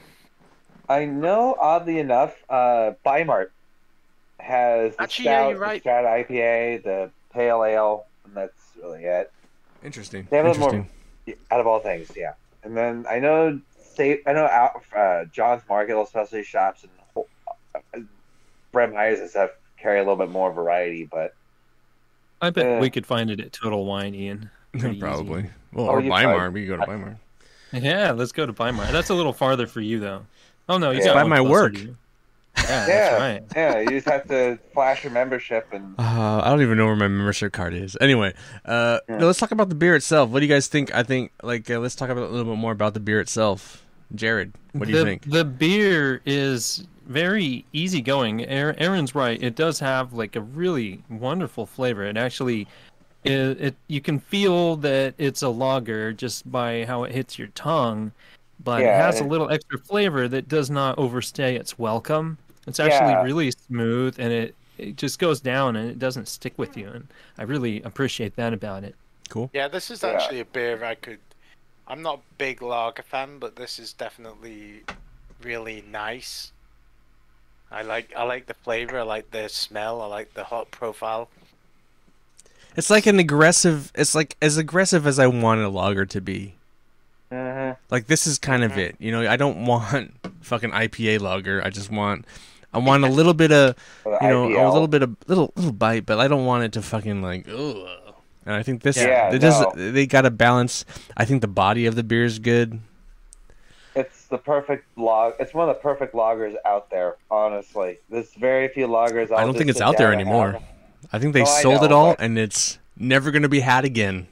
I 0.90 1.06
know, 1.06 1.56
oddly 1.60 2.00
enough, 2.00 2.36
uh, 2.50 2.92
Bi-Mart 3.04 3.52
has 4.40 4.96
the 4.96 5.04
Actually, 5.04 5.26
yeah, 5.26 5.40
stout, 5.42 5.50
you're 5.52 5.60
right. 5.60 5.84
the 5.84 5.90
Strata 5.90 6.08
IPA, 6.08 6.84
the 6.84 7.12
Pale 7.34 7.64
Ale, 7.64 8.06
and 8.26 8.36
that's 8.36 8.72
really 8.82 9.04
it. 9.06 9.32
Interesting. 9.84 10.28
They 10.30 10.38
have 10.38 10.46
a 10.48 10.50
little 10.52 10.74
more- 10.74 10.88
Out 11.52 11.60
of 11.60 11.68
all 11.68 11.80
things, 11.80 12.12
yeah. 12.16 12.34
And 12.64 12.76
then 12.76 13.06
I 13.10 13.20
know, 13.20 13.60
say, 13.82 14.22
I 14.26 14.34
know, 14.34 14.46
out, 14.46 14.84
uh, 14.96 15.26
John's 15.26 15.62
Market, 15.70 15.98
especially 16.00 16.44
shops 16.44 16.84
and 16.84 16.92
uh, 17.96 18.00
Fred 18.72 18.94
Meyers 18.94 19.20
and 19.20 19.30
stuff 19.30 19.52
carry 19.78 19.98
a 20.00 20.02
little 20.02 20.16
bit 20.18 20.30
more 20.30 20.52
variety, 20.52 21.06
but 21.06 21.34
I 22.42 22.50
bet 22.50 22.66
Yeah. 22.66 22.80
we 22.80 22.90
could 22.90 23.06
find 23.06 23.30
it 23.30 23.40
at 23.40 23.52
Total 23.54 23.84
Wine, 23.86 24.16
Ian. 24.16 24.50
Pretty 24.72 24.90
easy. 24.92 25.00
Probably. 25.00 25.50
Well, 25.74 25.86
Oh, 25.88 25.90
or 25.90 26.02
you 26.02 26.10
Bi-Mart. 26.10 26.38
tried. 26.38 26.50
We 26.54 26.62
could 26.66 26.78
go 26.78 26.78
to 26.78 26.86
Bi-Mart. 26.88 27.18
Yeah, 27.74 28.12
let's 28.12 28.32
go 28.32 28.46
to 28.46 28.54
Bi-Mart. 28.54 28.92
That's 28.92 29.10
a 29.10 29.14
little 29.14 29.34
farther 29.34 29.68
for 29.68 29.80
you, 29.82 30.00
though. 30.00 30.26
Oh 30.68 30.78
no, 30.78 30.92
you 30.92 31.00
Yeah. 31.00 31.06
got 31.08 31.14
By 31.16 31.24
my 31.24 31.38
closer 31.38 31.52
work. 31.52 31.74
to. 31.76 31.96
Yeah, 32.58 32.66
that's 32.86 32.90
Yeah. 32.90 33.18
right. 33.18 33.44
yeah, 33.56 33.80
you 33.80 33.90
just 33.92 34.08
have 34.10 34.28
to 34.28 34.60
flash 34.74 35.04
your 35.06 35.14
membership 35.14 35.68
and 35.72 35.96
Uh, 35.98 36.42
I 36.44 36.50
don't 36.50 36.62
even 36.62 36.78
know 36.78 36.86
where 36.86 36.96
my 36.98 37.08
membership 37.08 37.54
card 37.54 37.74
is. 37.74 37.96
Anyway, 38.02 38.34
uh, 38.66 39.00
Yeah. 39.08 39.18
no, 39.20 39.28
let's 39.28 39.40
talk 39.40 39.52
about 39.52 39.70
the 39.70 39.76
beer 39.76 39.96
itself. 39.96 40.30
What 40.30 40.40
do 40.40 40.46
you 40.46 40.52
guys 40.54 40.68
think? 40.68 40.94
I 40.94 41.04
think 41.04 41.32
like 41.44 41.70
uh, 41.72 41.80
let's 41.80 41.96
talk 41.96 42.10
about 42.10 42.24
a 42.26 42.28
little 42.28 42.54
bit 42.54 42.60
more 42.60 42.74
about 42.74 42.94
the 42.94 43.00
beer 43.00 43.22
itself. 43.22 43.84
Jared, 44.16 44.54
what 44.74 44.88
do 44.88 44.94
you 44.94 45.04
think? 45.04 45.30
The 45.30 45.46
beer 45.46 46.22
is 46.26 46.88
very 47.08 47.66
easygoing. 47.74 48.46
Aaron- 48.46 48.78
Aaron's 48.80 49.16
right. 49.16 49.42
It 49.42 49.56
does 49.56 49.80
have 49.80 50.14
like 50.14 50.36
a 50.36 50.42
really 50.42 51.04
wonderful 51.10 51.66
flavor. 51.66 52.04
It 52.04 52.18
actually, 52.18 52.68
it, 53.24 53.34
it 53.62 53.76
you 53.88 54.02
can 54.02 54.20
feel 54.20 54.76
that 54.78 55.14
it's 55.18 55.42
a 55.42 55.50
lager 55.50 56.14
just 56.14 56.50
by 56.52 56.86
how 56.86 57.04
it 57.04 57.12
hits 57.12 57.38
your 57.40 57.50
tongue, 57.50 58.12
but 58.64 58.82
it 58.82 58.86
Yeah, 58.86 59.06
has 59.06 59.20
a 59.20 59.24
little 59.24 59.50
extra 59.50 59.78
flavor 59.78 60.28
that 60.28 60.48
does 60.48 60.70
not 60.70 60.98
overstay 60.98 61.56
its 61.56 61.78
welcome. 61.80 62.38
It's 62.68 62.80
actually 62.80 63.12
Yeah. 63.12 63.24
really 63.24 63.52
smooth, 63.52 64.16
and 64.20 64.32
it 64.32 64.56
it 64.78 64.96
just 64.96 65.20
goes 65.20 65.40
down 65.40 65.76
and 65.76 65.90
it 65.92 66.00
doesn't 66.00 66.28
stick 66.28 66.54
with 66.58 66.76
you, 66.76 66.88
and 66.90 67.08
I 67.38 67.44
really 67.44 67.82
appreciate 67.84 68.36
that 68.38 68.52
about 68.52 68.84
it. 68.84 68.96
Cool. 69.30 69.50
Yeah, 69.54 69.68
this 69.68 69.92
is 69.92 70.02
Yeah. 70.02 70.10
actually 70.10 70.40
a 70.40 70.46
beer 70.46 70.84
I 70.84 70.96
could. 70.96 71.20
I'm 71.92 72.02
not 72.02 72.20
a 72.20 72.22
big 72.38 72.62
lager 72.62 73.04
fan, 73.04 73.38
but 73.38 73.58
this 73.58 73.78
is 73.78 73.92
definitely 73.92 74.84
really 75.44 75.84
nice. 75.92 76.54
I 77.70 77.82
like 77.82 78.14
I 78.16 78.24
like 78.24 78.46
the 78.46 78.54
flavor. 78.54 79.00
I 79.00 79.02
like 79.04 79.32
the 79.32 79.50
smell. 79.50 80.02
I 80.02 80.06
like 80.06 80.34
the 80.34 80.46
hop 80.46 80.72
profile. 80.72 81.28
It's 82.78 82.90
like 82.90 83.06
an 83.08 83.20
aggressive. 83.20 83.92
It's 83.94 84.16
like 84.16 84.38
as 84.42 84.56
aggressive 84.56 85.06
as 85.06 85.20
I 85.20 85.28
want 85.28 85.60
a 85.60 85.68
lager 85.68 86.06
to 86.06 86.22
be. 86.22 86.56
Mhm. 87.30 87.76
Like 87.90 88.08
this 88.08 88.26
is 88.26 88.40
kind 88.40 88.64
of 88.64 88.72
Mhm. 88.72 88.78
it. 88.78 88.96
You 89.00 89.12
know, 89.12 89.30
I 89.30 89.36
don't 89.36 89.66
want 89.66 90.14
fucking 90.42 90.72
IPA 90.72 91.20
lager. 91.20 91.62
I 91.62 91.70
just 91.70 91.92
want. 91.92 92.24
I 92.74 92.78
want 92.78 93.04
a 93.04 93.10
little 93.10 93.34
bit 93.34 93.52
of 93.52 93.76
you 94.06 94.28
know 94.30 94.46
a 94.46 94.72
little 94.72 94.88
bit 94.88 95.04
of 95.04 95.14
little 95.28 95.52
little 95.58 95.74
bite, 95.74 96.06
but 96.06 96.22
I 96.22 96.30
don't 96.30 96.46
want 96.46 96.64
it 96.64 96.72
to 96.74 96.82
fucking 96.82 97.22
like. 97.22 97.50
Ugh. 97.50 97.90
And 98.46 98.56
I 98.56 98.64
think 98.64 98.82
this 98.82 98.98
Yeah, 98.98 99.32
it 99.34 99.40
does. 99.40 99.64
They 99.76 100.06
got 100.08 100.26
a 100.26 100.32
balance. 100.32 100.84
I 101.16 101.26
think 101.26 101.42
the 101.42 101.48
body 101.48 101.86
of 101.86 101.96
the 101.96 102.04
beer 102.04 102.26
is 102.26 102.40
good. 102.40 102.80
It's 103.96 104.26
the 104.28 104.38
perfect 104.38 104.86
log. 104.98 105.34
It's 105.40 105.54
one 105.54 105.68
of 105.70 105.76
the 105.76 105.82
perfect 105.82 106.16
loggers 106.16 106.56
out 106.66 106.90
there. 106.90 107.18
Honestly, 107.30 107.98
there's 108.10 108.34
very 108.36 108.68
few 108.70 108.88
loggers. 108.88 109.32
I'll 109.32 109.40
I 109.40 109.44
don't 109.44 109.58
think 109.58 109.70
it's 109.70 109.82
out 109.82 109.98
there 109.98 110.14
anymore. 110.14 110.60
I 111.12 111.20
think 111.20 111.34
they 111.34 111.44
No, 111.44 111.50
I 111.50 111.62
sold 111.62 111.84
it 111.84 111.92
all, 111.92 112.12
but- 112.16 112.22
and 112.22 112.38
it's 112.40 112.80
never 112.98 113.32
going 113.32 113.42
to 113.44 113.50
be 113.50 113.60
had 113.60 113.84
again. 113.86 114.28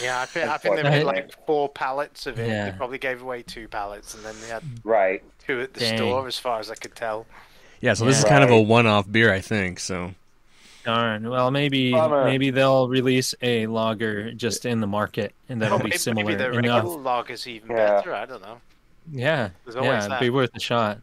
Yeah, 0.00 0.20
I 0.20 0.26
think 0.26 0.48
I 0.48 0.56
think 0.58 0.76
they 0.76 0.82
made 0.84 1.04
like 1.04 1.32
four 1.46 1.68
pallets 1.68 2.26
of 2.26 2.38
it. 2.38 2.48
Yeah. 2.48 2.70
They 2.70 2.76
probably 2.76 2.98
gave 2.98 3.20
away 3.20 3.42
two 3.42 3.68
pallets, 3.68 4.14
and 4.14 4.24
then 4.24 4.34
they 4.40 4.48
had 4.48 4.62
Right. 4.84 5.22
two 5.46 5.60
at 5.60 5.74
the 5.74 5.80
Dang. 5.80 5.96
store, 5.98 6.26
as 6.26 6.38
far 6.38 6.58
as 6.60 6.70
I 6.70 6.74
could 6.76 6.94
tell. 6.94 7.26
Yeah, 7.80 7.94
so 7.94 8.04
this 8.04 8.16
Yeah. 8.16 8.24
is 8.24 8.24
kind 8.28 8.44
of 8.44 8.50
a 8.50 8.60
one-off 8.60 9.10
beer, 9.10 9.32
I 9.32 9.40
think. 9.40 9.78
So 9.80 10.14
Darn. 10.84 11.28
Well, 11.28 11.50
maybe 11.50 11.92
Bummer. 11.92 12.22
Uh, 12.22 12.24
maybe 12.24 12.50
they'll 12.50 12.88
release 12.88 13.34
a 13.42 13.66
logger 13.66 14.32
just 14.32 14.66
in 14.66 14.80
the 14.80 14.86
market, 14.86 15.32
and 15.48 15.60
that'll 15.62 15.76
Oh, 15.76 15.78
be 15.78 15.84
maybe, 15.90 15.98
similar 15.98 16.24
maybe 16.24 16.36
the 16.36 16.50
regular 16.50 16.80
enough. 16.80 16.84
lager's 17.04 17.46
even 17.46 17.70
Yeah. 17.70 17.76
better. 17.96 18.14
I 18.14 18.26
don't 18.26 18.42
know. 18.42 18.60
Yeah, 19.10 19.50
yeah, 19.66 19.98
it'd 19.98 20.10
that. 20.12 20.20
be 20.20 20.30
worth 20.30 20.50
a 20.54 20.60
shot. 20.60 20.98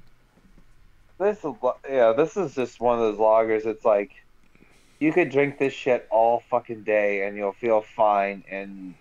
This 1.18 1.44
yeah. 1.90 2.14
This 2.14 2.38
is 2.38 2.56
just 2.56 2.80
one 2.80 2.96
of 2.96 3.02
those 3.02 3.20
loggers. 3.20 3.66
It's 3.66 3.84
like 3.84 4.12
you 5.00 5.12
could 5.12 5.30
drink 5.30 5.58
this 5.60 5.74
shit 5.74 6.08
all 6.10 6.44
fucking 6.50 6.84
day 6.84 7.26
and 7.28 7.36
you'll 7.36 7.52
feel 7.54 7.82
fine 7.82 8.44
and 8.50 8.94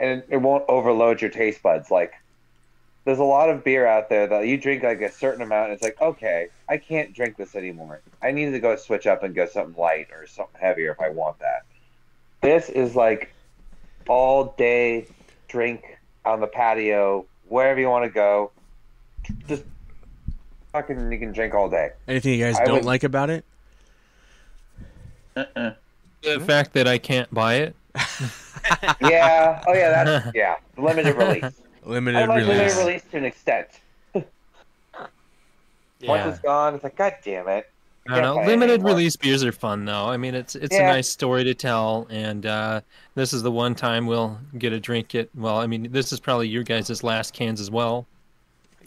and 0.00 0.22
it 0.28 0.38
won't 0.38 0.64
overload 0.68 1.20
your 1.22 1.30
taste 1.30 1.62
buds. 1.62 1.90
Like 1.90 2.12
there's 3.04 3.18
a 3.18 3.24
lot 3.24 3.50
of 3.50 3.64
beer 3.64 3.86
out 3.86 4.08
there 4.08 4.26
that 4.28 4.46
you 4.46 4.56
drink 4.56 4.82
like 4.82 5.00
a 5.00 5.10
certain 5.10 5.42
amount. 5.42 5.66
And 5.66 5.74
it's 5.74 5.82
like 5.82 6.00
okay, 6.00 6.48
I 6.68 6.76
can't 6.78 7.12
drink 7.14 7.36
this 7.36 7.54
anymore. 7.56 8.00
I 8.22 8.30
need 8.32 8.50
to 8.52 8.58
go 8.60 8.76
switch 8.76 9.06
up 9.06 9.22
and 9.22 9.34
go 9.34 9.46
something 9.46 9.74
light 9.80 10.08
or 10.12 10.26
something 10.26 10.60
heavier 10.60 10.92
if 10.92 11.00
I 11.00 11.08
want 11.10 11.38
that. 11.40 11.64
This 12.40 12.68
is 12.68 12.94
like 12.96 13.32
all 14.08 14.54
day 14.58 15.06
drink 15.48 15.98
on 16.24 16.40
the 16.40 16.46
patio 16.46 17.26
wherever 17.48 17.78
you 17.80 17.88
want 17.88 18.04
to 18.04 18.10
go. 18.10 18.50
Just 19.48 19.64
fucking 20.72 21.12
you 21.12 21.18
can 21.18 21.32
drink 21.32 21.54
all 21.54 21.68
day. 21.68 21.90
anything 22.08 22.38
you 22.38 22.44
guys 22.44 22.58
I 22.58 22.64
don't 22.64 22.74
would- 22.76 22.84
like 22.84 23.04
about 23.04 23.30
it? 23.30 23.44
The 25.34 25.74
Hmm? 26.24 26.44
fact 26.44 26.72
that 26.74 26.86
I 26.86 26.98
can't 26.98 27.32
buy 27.34 27.54
it. 27.56 27.76
Yeah. 29.00 29.60
Oh 29.66 29.72
yeah. 29.72 30.04
That's 30.04 30.26
yeah. 30.36 30.56
Limited 30.76 31.16
release. 31.16 31.60
Limited 31.84 32.18
I 32.18 32.26
like 32.26 32.38
release. 32.38 32.48
limited 32.48 32.78
release 32.78 33.02
to 33.10 33.16
an 33.18 33.24
extent. 33.24 33.68
Once 36.02 36.26
it's 36.26 36.38
gone, 36.40 36.74
it's 36.74 36.84
like 36.84 36.96
God 36.96 37.14
damn 37.24 37.48
it. 37.48 37.68
I 38.08 38.14
don't 38.16 38.22
know. 38.22 38.34
Can't 38.34 38.36
buy 38.36 38.42
it 38.42 38.46
Limited 38.48 38.72
anymore. 38.74 38.90
release 38.90 39.16
beers 39.16 39.44
are 39.44 39.52
fun 39.52 39.84
though. 39.84 40.06
I 40.06 40.16
mean, 40.16 40.34
it's 40.34 40.56
it's 40.56 40.74
a 40.74 40.82
nice 40.82 41.08
story 41.08 41.44
to 41.44 41.54
tell, 41.54 42.06
and 42.10 42.44
uh, 42.44 42.80
this 43.14 43.32
is 43.32 43.42
the 43.42 43.52
one 43.52 43.74
time 43.76 44.06
we'll 44.06 44.38
get 44.58 44.72
a 44.72 44.80
drink 44.80 45.14
it. 45.14 45.30
Well, 45.34 45.58
I 45.58 45.66
mean, 45.68 45.92
this 45.92 46.12
is 46.12 46.18
probably 46.18 46.48
your 46.48 46.64
guys' 46.64 47.04
last 47.04 47.32
cans 47.34 47.60
as 47.60 47.70
well. 47.70 48.06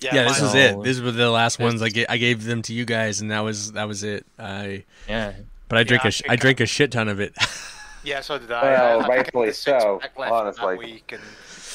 Yeah, 0.01 0.25
this 0.25 0.33
mine- 0.33 0.41
was 0.43 0.55
it. 0.55 0.83
These 0.83 1.01
were 1.01 1.11
the 1.11 1.29
last 1.31 1.57
ones 1.59 1.81
I 1.81 1.85
It's- 1.85 1.93
gave. 1.93 2.05
I 2.09 2.17
gave 2.17 2.43
them 2.43 2.61
to 2.63 2.73
you 2.73 2.83
guys, 2.83 3.21
and 3.21 3.31
that 3.31 3.39
was 3.45 3.71
that 3.71 3.87
was 3.87 4.03
it. 4.03 4.25
I 4.37 4.83
Yeah, 5.07 5.31
but 5.69 5.77
I 5.79 5.83
drink 5.83 6.03
I 6.03 6.09
a 6.09 6.11
sh- 6.11 6.17
think 6.21 6.29
I 6.31 6.33
I- 6.33 6.35
drank 6.37 6.59
a 6.59 6.65
shit 6.65 6.91
ton 6.91 7.07
of 7.07 7.19
it. 7.21 7.33
Yeah, 8.03 8.21
so 8.21 8.37
did 8.37 8.51
I. 8.51 8.61
Well, 8.61 8.71
I- 8.71 8.75
I 8.75 8.77
think 8.77 8.99
I 8.99 9.01
had 9.01 9.09
rightfully 9.17 9.51
so, 9.53 9.99
honestly. 10.15 10.63
That 10.75 10.77
week, 10.77 11.11
and 11.11 11.23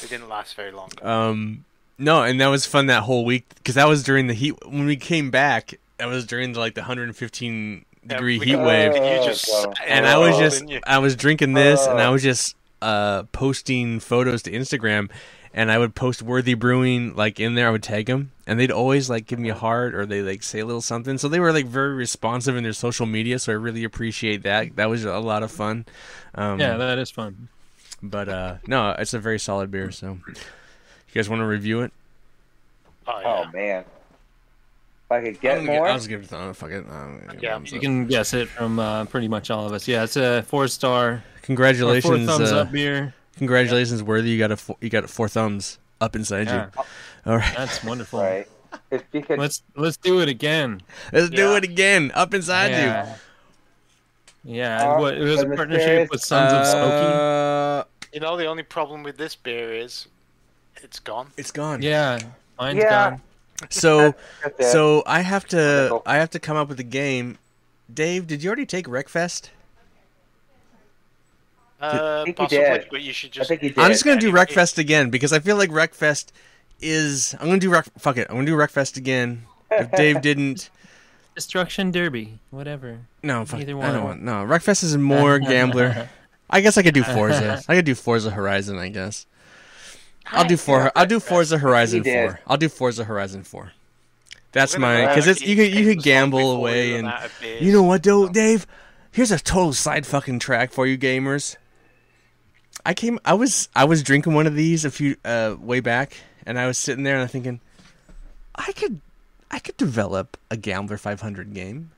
it 0.03 0.09
didn't 0.09 0.29
last 0.29 0.55
very 0.55 0.71
long. 0.71 0.89
um, 1.01 1.65
no, 1.97 2.23
and 2.23 2.41
that 2.41 2.47
was 2.47 2.65
fun 2.65 2.87
that 2.87 3.03
whole 3.03 3.23
week 3.25 3.47
because 3.55 3.75
that 3.75 3.87
was 3.87 4.01
during 4.03 4.25
the 4.27 4.33
heat 4.33 4.55
when 4.67 4.85
we 4.85 4.95
came 4.95 5.29
back. 5.29 5.75
That 5.97 6.07
was 6.07 6.25
during 6.25 6.53
the, 6.53 6.59
like 6.59 6.73
the 6.73 6.81
115 6.81 7.85
Yeah, 8.03 8.07
degree 8.15 8.39
we 8.39 8.45
heat 8.47 8.53
got- 8.53 8.65
wave, 8.65 8.91
and 8.95 9.03
Oh, 9.05 9.19
you 9.21 9.25
just 9.29 9.45
God. 9.47 9.75
and 9.85 10.07
I 10.07 10.17
was 10.17 10.37
just? 10.39 10.63
I 10.87 10.97
was 10.97 11.15
drinking 11.15 11.53
this, 11.53 11.85
and 11.85 11.99
I 11.99 12.05
Oh. 12.05 12.13
was 12.13 12.23
just 12.23 12.55
uh 12.81 13.23
posting 13.31 13.99
photos 13.99 14.41
to 14.43 14.51
Instagram, 14.51 15.11
and 15.53 15.71
I 15.71 15.77
would 15.77 15.93
post 15.93 16.23
Worthy 16.23 16.55
Brewing 16.55 17.15
like 17.15 17.39
in 17.39 17.53
there. 17.53 17.67
I 17.67 17.71
would 17.71 17.83
tag 17.83 18.07
them, 18.07 18.31
and 18.47 18.59
they'd 18.59 18.71
always 18.71 19.07
like 19.07 19.27
give 19.27 19.37
me 19.37 19.49
a 19.49 19.53
heart 19.55 19.93
or 19.93 20.07
they 20.07 20.23
like 20.23 20.41
say 20.41 20.61
a 20.61 20.65
little 20.65 20.81
something. 20.81 21.19
So 21.19 21.27
they 21.27 21.39
were 21.39 21.53
like 21.53 21.67
very 21.67 21.93
responsive 21.93 22.55
in 22.55 22.63
their 22.63 22.73
social 22.73 23.05
media. 23.05 23.37
So 23.37 23.51
I 23.51 23.55
really 23.55 23.83
appreciate 23.83 24.41
that. 24.41 24.75
That 24.77 24.89
was 24.89 25.05
a 25.05 25.19
lot 25.19 25.43
of 25.43 25.51
fun. 25.51 25.85
Um, 26.33 26.59
yeah, 26.59 26.77
that 26.77 26.97
is 26.97 27.11
fun. 27.11 27.49
But 28.03 28.29
uh, 28.29 28.55
no, 28.67 28.91
it's 28.97 29.13
a 29.13 29.19
very 29.19 29.39
solid 29.39 29.71
beer. 29.71 29.91
So 29.91 30.17
you 30.27 30.33
guys 31.13 31.29
want 31.29 31.41
to 31.41 31.45
review 31.45 31.81
it? 31.81 31.91
Oh, 33.07 33.21
Oh 33.25 33.45
man. 33.53 33.83
If 35.05 35.11
I 35.11 35.21
could 35.21 35.41
get 35.41 35.57
I'll, 35.57 35.63
more. 35.65 35.87
I'll 35.87 35.95
just 35.97 36.07
give 36.07 36.23
it. 36.23 36.31
Oh, 36.33 36.53
fuck 36.53 36.71
it. 36.71 36.85
I'll 36.89 37.17
give 37.19 37.33
it 37.33 37.43
Yeah, 37.43 37.59
You 37.65 37.75
up. 37.77 37.81
can 37.81 38.07
guess 38.07 38.33
it 38.33 38.47
from 38.47 38.79
uh, 38.79 39.05
pretty 39.05 39.27
much 39.27 39.49
all 39.51 39.65
of 39.65 39.73
us. 39.73 39.87
Yeah, 39.87 40.03
it's 40.03 40.15
a 40.15 40.41
four 40.43 40.67
star, 40.69 41.07
or 41.09 41.17
four 41.17 41.23
Congratulations, 41.41 42.25
thumbs 42.27 42.51
uh, 42.51 42.57
up 42.61 42.71
beer. 42.71 43.13
congratulations, 43.37 44.01
Worthy. 44.03 44.29
You 44.29 44.39
got 44.39 44.51
a 44.51 44.57
four, 44.57 44.77
you 44.79 44.89
got 44.89 45.09
four 45.09 45.27
thumbs 45.27 45.79
up 45.99 46.15
inside 46.15 46.47
Yeah, 46.47 46.69
you. 46.77 46.83
All 47.31 47.37
right, 47.37 47.53
that's 47.57 47.83
wonderful. 47.83 48.21
right. 48.21 48.47
If 48.89 49.03
you 49.11 49.21
could. 49.21 49.37
Let's 49.37 49.63
let's 49.75 49.97
do 49.97 50.21
it 50.21 50.29
again. 50.29 50.81
let's 51.11 51.29
do 51.29 51.55
it 51.57 51.65
again. 51.65 52.11
Up 52.15 52.33
inside 52.33 52.67
you. 52.67 52.77
Yeah. 52.77 53.15
Yeah, 54.43 54.93
Uh, 54.93 54.99
what, 54.99 55.17
it 55.17 55.23
was 55.23 55.41
a 55.41 55.45
partnership 55.45 56.09
with 56.09 56.21
Sons 56.21 56.51
of 56.53 56.65
Smoky. 56.65 57.05
You 58.13 58.19
know, 58.19 58.35
the 58.37 58.45
only 58.45 58.63
problem 58.63 59.03
with 59.03 59.17
this 59.17 59.35
beer 59.35 59.73
is 59.73 60.07
it's 60.77 60.99
gone. 60.99 61.27
it's 61.37 61.51
gone. 61.51 61.81
Yeah, 61.81 62.19
mine's 62.59 62.79
Yeah. 62.79 63.09
gone. 63.11 63.21
So 63.69 64.15
so 64.59 65.03
I 65.05 65.21
have 65.21 65.45
to 65.49 66.01
I 66.05 66.17
have 66.17 66.29
to 66.31 66.39
come 66.39 66.57
up 66.57 66.67
with 66.69 66.79
a 66.79 66.83
game. 66.83 67.37
Dave, 67.93 68.27
did 68.27 68.43
you 68.43 68.49
already 68.49 68.65
take 68.65 68.87
Wreckfest? 68.87 69.49
Uh, 71.79 72.23
think 72.25 72.39
you 72.39 72.47
did. 72.47 72.87
but 72.91 73.01
you 73.01 73.11
should 73.11 73.37
I 73.39 73.43
think 73.43 73.63
you 73.63 73.69
did. 73.69 73.79
I'm 73.79 73.91
just 73.91 74.05
gonna 74.05 74.19
do 74.19 74.27
Anyway, 74.29 74.45
Wreckfest 74.45 74.77
again 74.77 75.09
because 75.09 75.33
I 75.33 75.39
feel 75.39 75.55
like 75.57 75.69
Wreckfest 75.71 76.27
is. 76.79 77.33
I'm 77.39 77.47
gonna 77.47 77.59
do 77.59 77.71
Wreck. 77.71 77.85
Fuck 77.97 78.17
it. 78.17 78.27
I'm 78.29 78.35
gonna 78.35 78.45
do 78.45 78.55
Wreckfest 78.55 78.97
again. 78.97 79.43
If 79.71 79.91
Dave 79.95 80.21
didn't, 80.21 80.69
Destruction 81.33 81.91
Derby, 81.91 82.37
whatever. 82.51 82.99
no, 83.23 83.45
fuck, 83.45 83.61
Either 83.61 83.77
I 83.79 83.91
don't 83.93 83.95
one. 83.95 84.03
want. 84.03 84.21
No, 84.21 84.33
Wreckfest 84.45 84.83
is 84.83 84.95
more 84.97 85.39
gambler. 85.39 86.09
I 86.51 86.61
guess 86.61 86.77
I 86.77 86.83
could 86.83 86.93
do 86.93 87.03
Forza. 87.15 87.61
I 87.67 87.75
could 87.75 87.85
do 87.85 87.95
Forza 87.95 88.29
Horizon. 88.31 88.77
I 88.77 88.89
guess. 88.89 89.25
I'll 90.27 90.47
do 90.47 90.57
for. 90.57 90.91
I'll 90.95 91.05
do 91.05 91.19
Forza 91.19 91.57
Horizon. 91.57 92.03
Four. 92.03 92.39
I'll 92.47 92.57
do 92.57 92.69
Forza 92.69 93.03
Horizon 93.03 93.43
Four. 93.43 93.71
That's 94.51 94.77
my 94.77 95.07
because 95.07 95.27
it's 95.27 95.41
you 95.41 95.55
could 95.55 95.73
you 95.73 95.85
could 95.85 96.03
gamble 96.03 96.51
away 96.51 96.95
and 96.95 97.07
out 97.07 97.25
of 97.25 97.37
beers. 97.39 97.61
you 97.61 97.71
know 97.71 97.83
what 97.83 98.03
though, 98.03 98.27
Dave? 98.27 98.67
Here's 99.11 99.31
a 99.31 99.39
total 99.39 99.73
side 99.73 100.05
fucking 100.05 100.39
track 100.39 100.71
for 100.71 100.85
you 100.85 100.97
gamers. 100.97 101.55
I 102.85 102.93
came 102.93 103.19
I 103.23 103.33
was 103.33 103.69
I 103.75 103.85
was 103.85 104.03
drinking 104.03 104.33
one 104.33 104.47
of 104.47 104.55
these 104.55 104.83
a 104.85 104.91
few 104.91 105.15
uh 105.23 105.55
way 105.59 105.79
back 105.79 106.17
and 106.45 106.59
I 106.59 106.67
was 106.67 106.77
sitting 106.77 107.03
there 107.03 107.13
and 107.15 107.21
I'm 107.23 107.27
thinking 107.29 107.61
I 108.55 108.71
could 108.73 108.99
I 109.49 109.59
could 109.59 109.77
develop 109.77 110.37
a 110.49 110.57
Gambler 110.57 110.97
500 110.97 111.53
game. 111.53 111.91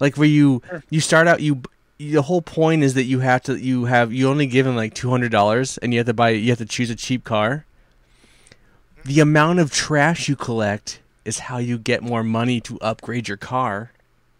Like 0.00 0.16
where 0.16 0.28
you 0.28 0.62
you 0.90 1.00
start 1.00 1.28
out 1.28 1.40
you 1.40 1.62
the 1.98 2.22
whole 2.22 2.42
point 2.42 2.82
is 2.82 2.94
that 2.94 3.04
you 3.04 3.20
have 3.20 3.42
to 3.42 3.56
you 3.56 3.86
have 3.86 4.12
you 4.12 4.28
only 4.28 4.46
given 4.46 4.76
like 4.76 4.94
$200 4.94 5.78
and 5.82 5.92
you 5.92 5.98
have 5.98 6.06
to 6.06 6.14
buy 6.14 6.30
you 6.30 6.50
have 6.50 6.58
to 6.58 6.66
choose 6.66 6.90
a 6.90 6.96
cheap 6.96 7.24
car. 7.24 7.64
The 9.04 9.20
amount 9.20 9.60
of 9.60 9.70
trash 9.72 10.28
you 10.28 10.36
collect 10.36 11.00
is 11.24 11.38
how 11.40 11.58
you 11.58 11.78
get 11.78 12.02
more 12.02 12.22
money 12.22 12.60
to 12.62 12.78
upgrade 12.80 13.28
your 13.28 13.36
car. 13.36 13.92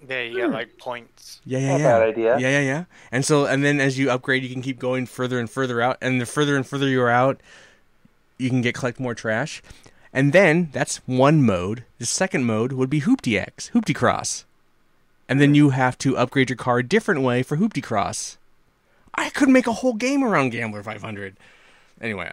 Yeah, 0.09 0.23
you 0.23 0.37
get 0.37 0.47
hmm. 0.47 0.53
like 0.53 0.79
points. 0.79 1.41
Yeah, 1.45 1.59
yeah, 1.59 1.69
Not 1.69 1.77
a 1.77 1.83
yeah. 1.83 1.99
bad 1.99 2.09
idea. 2.09 2.39
Yeah, 2.39 2.49
yeah, 2.49 2.61
yeah. 2.61 2.85
And 3.11 3.25
so, 3.25 3.47
and 3.47 3.65
then 3.65 3.81
as 3.81 3.99
you 3.99 4.11
upgrade, 4.11 4.43
you 4.43 4.51
can 4.51 4.63
keep 4.63 4.79
going 4.79 5.07
further 5.07 5.39
and 5.39 5.51
further 5.51 5.81
out. 5.81 5.99
And 6.01 6.21
the 6.21 6.27
further 6.27 6.57
and 6.57 6.67
further 6.67 6.89
you're 6.89 7.11
out, 7.11 7.41
you 8.39 8.49
can 8.49 8.63
get 8.63 8.75
collect 8.75 9.01
more 9.01 9.15
trash. 9.15 9.63
And 10.13 10.33
then 10.33 10.71
that's 10.73 10.99
one 11.07 11.45
mode. 11.45 11.85
The 11.99 12.07
second 12.07 12.45
mode 12.45 12.73
would 12.73 12.91
be 12.91 13.01
Hoopty 13.03 13.39
X, 13.39 13.71
Hoopty 13.75 13.95
Cross. 13.95 14.45
And 15.29 15.41
then 15.41 15.55
you 15.55 15.71
have 15.71 15.99
to 15.99 16.17
upgrade 16.17 16.51
your 16.51 16.57
car 16.57 16.79
a 16.79 16.83
different 16.87 17.23
way 17.23 17.43
for 17.43 17.57
Hoopty 17.57 17.83
Cross. 17.83 18.39
I 19.15 19.31
could 19.31 19.49
make 19.49 19.67
a 19.67 19.73
whole 19.73 19.95
game 19.95 20.23
around 20.23 20.51
Gambler 20.51 20.83
500. 20.83 21.37
Anyway, 22.01 22.33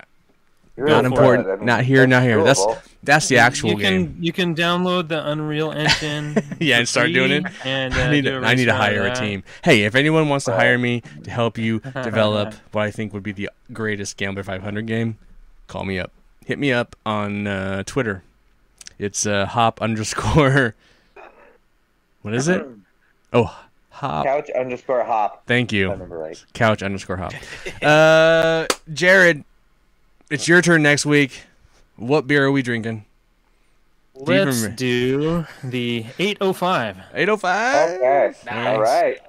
You're 0.78 0.88
Not 0.88 1.06
important. 1.06 1.48
I 1.48 1.56
mean, 1.56 1.66
Not 1.66 1.84
here, 1.86 2.06
not 2.06 2.24
here. 2.24 2.44
That's 2.44 2.60
doable. 2.60 2.82
that's 3.02 3.28
the 3.30 3.38
actual 3.38 3.72
you 3.72 3.78
game. 3.78 4.18
you 4.20 4.32
can 4.34 4.54
download 4.54 5.08
the 5.08 5.28
Unreal 5.30 5.72
Engine. 5.72 6.36
Yeah, 6.60 6.80
and 6.80 6.88
start 6.88 7.12
doing 7.14 7.32
it. 7.32 7.46
And 7.66 7.94
uh, 7.94 7.98
I 7.98 8.12
need 8.12 8.22
do 8.26 8.32
to, 8.32 8.38
a 8.40 8.42
I 8.42 8.54
need 8.56 8.66
to 8.66 8.76
hire 8.76 9.06
a 9.08 9.16
team. 9.16 9.44
Hey, 9.64 9.84
if 9.84 9.96
anyone 9.96 10.30
wants 10.30 10.46
to 10.46 10.54
hire 10.54 10.78
me 10.78 11.02
to 11.24 11.32
help 11.32 11.58
you 11.58 11.80
develop 12.04 12.54
what 12.72 12.84
I 12.84 12.92
think 12.92 13.14
would 13.14 13.24
be 13.24 13.32
the 13.32 13.50
greatest 13.72 14.18
Gambler 14.18 14.44
500 14.44 14.86
game, 14.86 15.18
call 15.68 15.84
me 15.86 15.98
up. 16.00 16.12
Hit 16.46 16.60
me 16.60 16.72
up 16.74 16.96
on 17.06 17.48
uh, 17.48 17.84
Twitter. 17.84 18.24
It's 19.00 19.26
uh, 19.26 19.46
hop 19.48 19.82
underscore. 19.82 20.76
What 22.22 22.34
is 22.34 22.48
it? 22.48 22.66
Oh, 23.34 23.56
hop. 23.90 24.26
Couch 24.26 24.50
underscore 24.52 25.04
hop. 25.04 25.44
Thank 25.48 25.74
If 25.74 25.78
I 25.78 25.80
you. 25.80 25.92
remember 25.92 26.18
right. 26.18 26.46
Couch 26.54 26.84
underscore 26.84 27.18
hop. 27.18 27.34
Uh, 27.82 28.68
Jared, 28.94 29.44
it's 30.30 30.48
your 30.48 30.62
turn 30.62 30.84
next 30.84 31.06
week. 31.06 31.42
What 31.96 32.28
beer 32.28 32.46
are 32.46 32.52
we 32.52 32.62
drinking? 32.62 33.06
Do 34.16 34.32
you 34.34 34.40
Let's 34.46 34.58
remember? 34.58 34.76
do 34.76 35.46
the 35.64 36.06
805. 36.20 36.98
805. 37.14 37.90
Okay. 37.90 38.34
Nice. 38.46 38.68
All 38.68 38.82
right. 38.82 39.20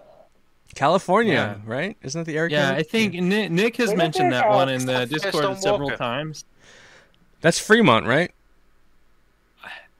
California, 0.74 1.60
right? 1.64 1.96
Isn't 2.02 2.20
that 2.24 2.30
the 2.30 2.36
Eric? 2.36 2.52
Yeah, 2.52 2.72
I 2.72 2.82
think 2.82 3.14
Nick, 3.14 3.50
Nick 3.50 3.76
has 3.76 3.90
Wait, 3.90 3.98
mentioned 3.98 4.32
that 4.32 4.48
one 4.48 4.68
in 4.68 4.84
the 4.86 5.06
Discord 5.06 5.56
several 5.58 5.88
Walker. 5.88 5.96
times. 5.96 6.44
that's 7.40 7.58
Fremont, 7.60 8.06
right? 8.06 8.30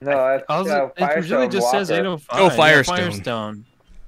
No, 0.01 0.11
that's 0.11 0.45
I 0.49 0.59
was, 0.61 0.69
uh, 0.69 0.87
it 0.87 1.01
really 1.01 1.13
Firestone 1.15 1.51
just 1.51 1.71
says 1.71 1.91
Walker. 1.91 2.01
805. 2.01 2.39
Oh, 2.41 2.45
Yeah, 2.45 2.57
Firestone. 2.83 3.65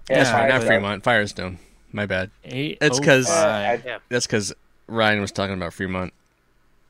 Firestone. 0.09 0.17
Yeah, 0.17 0.23
That's 0.25 0.31
right, 0.33 0.43
not 0.43 0.51
Firestone. 0.51 0.67
Fremont. 0.69 1.05
Firestone. 1.05 1.59
My 1.93 2.07
bad. 2.07 2.31
805. 2.45 2.79
It's 2.91 3.01
'cause- 3.01 3.31
Uh, 3.31 3.79
Yeah. 3.85 3.99
That's 4.09 4.27
because 4.27 4.53
Ryan 4.87 5.21
was 5.21 5.33
talking 5.33 5.55
about 5.55 5.73
Fremont. 5.73 6.13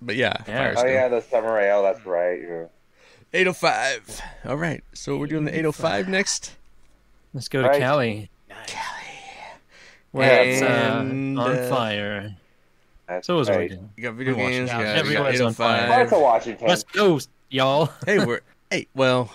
But 0.03 0.17
yeah, 0.17 0.35
Yeah. 0.47 0.75
Oh 0.77 0.85
yeah, 0.87 1.09
the 1.09 1.21
summer 1.23 1.59
ale. 1.59 1.83
That's 1.83 2.05
right. 2.05 2.39
You're... 2.41 2.69
805. 3.33 4.21
All 4.47 4.57
right. 4.57 4.83
So 4.93 5.17
we're 5.17 5.27
doing 5.27 5.45
the 5.45 5.57
805 5.57 6.09
next. 6.09 6.55
Let's 7.35 7.49
go 7.49 7.63
to 7.63 7.69
Right. 7.69 7.81
Cali. 7.81 8.31
Nice. 8.49 8.75
Where 10.13 10.43
it's 10.45 10.63
uh, 10.63 10.97
on 11.01 11.39
uh, 11.39 11.69
fire. 11.69 12.37
That's 13.07 13.27
So 13.27 13.39
is 13.41 13.49
right. 13.49 13.57
Oregon. 13.57 13.91
You 13.97 14.03
got 14.03 14.15
video 14.15 14.35
watching 14.35 14.51
games. 14.51 14.71
You 14.71 14.77
out. 14.77 14.79
got, 14.83 14.89
you 14.89 14.95
got 14.95 14.99
Everybody's 14.99 15.41
on 15.43 15.53
fire. 15.53 15.77
805. 15.85 15.95
Parts 15.97 16.13
of 16.13 16.21
Washington. 16.23 16.69
West 16.69 16.93
Coast, 16.93 17.31
y'all. 17.51 17.91
hey, 18.07 18.25
we're 18.25 18.41
hey. 18.71 18.87
Well, 18.95 19.25
hey, 19.27 19.33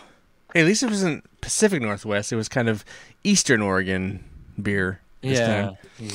at 0.55 0.65
least 0.65 0.83
it 0.83 0.89
wasn't 0.89 1.23
Pacific 1.41 1.81
Northwest. 1.81 2.31
It 2.31 2.35
was 2.35 2.49
kind 2.49 2.69
of 2.69 2.83
Eastern 3.23 3.61
Oregon 3.61 4.23
beer. 4.61 4.99
This 5.21 5.39
yeah. 5.39 5.63
time. 5.63 6.09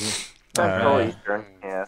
Central 0.55 0.95
Uh, 0.97 1.09
Eastern. 1.09 1.45
Yeah. 1.62 1.85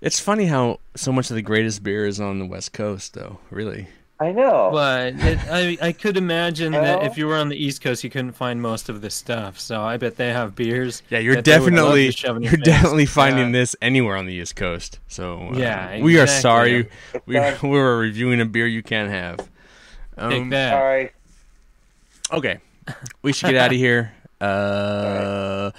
It's 0.00 0.20
funny 0.20 0.46
how 0.46 0.80
so 0.96 1.12
much 1.12 1.30
of 1.30 1.36
the 1.36 1.42
greatest 1.42 1.82
beer 1.82 2.06
is 2.06 2.20
on 2.20 2.38
the 2.38 2.46
West 2.46 2.72
Coast, 2.72 3.14
though. 3.14 3.38
Really. 3.50 3.88
I 4.20 4.32
know. 4.32 4.70
But 4.72 5.14
it, 5.18 5.38
I, 5.48 5.78
I 5.80 5.92
could 5.92 6.16
imagine 6.16 6.72
that 6.72 7.04
if 7.04 7.16
you 7.16 7.28
were 7.28 7.36
on 7.36 7.48
the 7.48 7.56
East 7.56 7.80
Coast, 7.82 8.02
you 8.02 8.10
couldn't 8.10 8.32
find 8.32 8.60
most 8.60 8.88
of 8.88 9.00
this 9.00 9.14
stuff. 9.14 9.60
So 9.60 9.80
I 9.82 9.96
bet 9.96 10.16
they 10.16 10.32
have 10.32 10.56
beers. 10.56 11.02
Yeah, 11.08 11.20
you're 11.20 11.36
that 11.36 11.44
they 11.44 11.52
would 11.60 11.72
love 11.72 11.94
definitely 11.94 12.06
to 12.06 12.12
shove 12.12 12.36
in 12.36 12.42
your 12.42 12.50
you're 12.50 12.58
face. 12.58 12.66
definitely 12.66 13.06
finding 13.06 13.46
Yeah. 13.54 13.60
this 13.60 13.76
anywhere 13.80 14.16
on 14.16 14.26
the 14.26 14.34
East 14.34 14.56
Coast. 14.56 14.98
So 15.06 15.50
uh, 15.52 15.56
Yeah, 15.56 16.00
we 16.02 16.18
are 16.18 16.22
exactly. 16.24 16.40
sorry. 16.42 16.88
We 17.26 17.38
we 17.62 17.68
were 17.68 17.98
reviewing 17.98 18.40
a 18.40 18.44
beer 18.46 18.66
you 18.66 18.82
can't 18.82 19.10
have. 19.10 19.36
Take 19.38 19.48
Um, 20.42 20.50
that. 20.50 20.74
All 20.74 20.84
right. 20.84 21.12
Okay, 22.30 22.60
we 23.22 23.32
should 23.32 23.46
get 23.46 23.56
out 23.56 23.72
of 23.72 23.76
here. 23.78 24.12
Uh, 24.40 25.70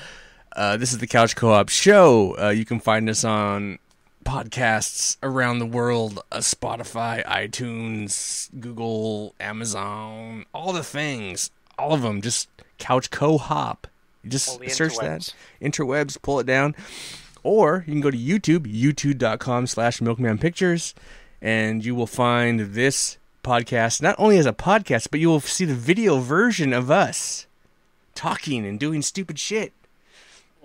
uh, 0.56 0.78
this 0.78 0.92
is 0.92 0.98
the 0.98 1.08
Couch 1.08 1.36
Co-op 1.36 1.70
Show. 1.70 2.36
Uh, 2.40 2.50
you 2.50 2.66
can 2.66 2.80
find 2.80 3.08
us 3.10 3.24
on 3.24 3.78
podcasts 4.26 5.18
around 5.22 5.60
the 5.60 5.66
world: 5.66 6.24
uh, 6.32 6.38
Spotify, 6.38 7.24
iTunes, 7.26 8.50
Google, 8.60 9.36
Amazon, 9.40 10.46
all 10.54 10.74
the 10.74 10.84
things, 10.84 11.52
all 11.78 11.94
of 11.94 12.02
them. 12.02 12.22
Just 12.22 12.50
Couch 12.80 13.12
Co-op. 13.12 13.88
Just 14.28 14.60
search 14.70 14.98
that 14.98 15.22
interwebs. 15.22 15.34
interwebs, 15.62 16.22
pull 16.22 16.40
it 16.40 16.46
down, 16.46 16.76
or 17.44 17.86
you 17.88 17.94
can 17.94 18.02
go 18.02 18.12
to 18.12 18.18
YouTube, 18.18 18.62
youtube.com 18.62 19.68
slash 19.68 20.02
Milkman 20.02 20.40
Pictures, 20.40 20.94
and 21.42 21.86
you 21.86 21.96
will 21.96 22.08
find 22.08 22.60
this 22.60 23.18
podcast 23.44 24.02
not 24.02 24.16
only 24.18 24.38
as 24.38 24.46
a 24.46 24.54
podcast, 24.54 25.10
but 25.12 25.20
you 25.20 25.30
will 25.30 25.40
see 25.40 25.66
the 25.66 25.74
video 25.76 26.20
version 26.20 26.74
of 26.74 26.92
us 26.92 27.48
talking 28.16 28.66
and 28.66 28.80
doing 28.80 29.02
stupid 29.02 29.40
shit. 29.40 29.74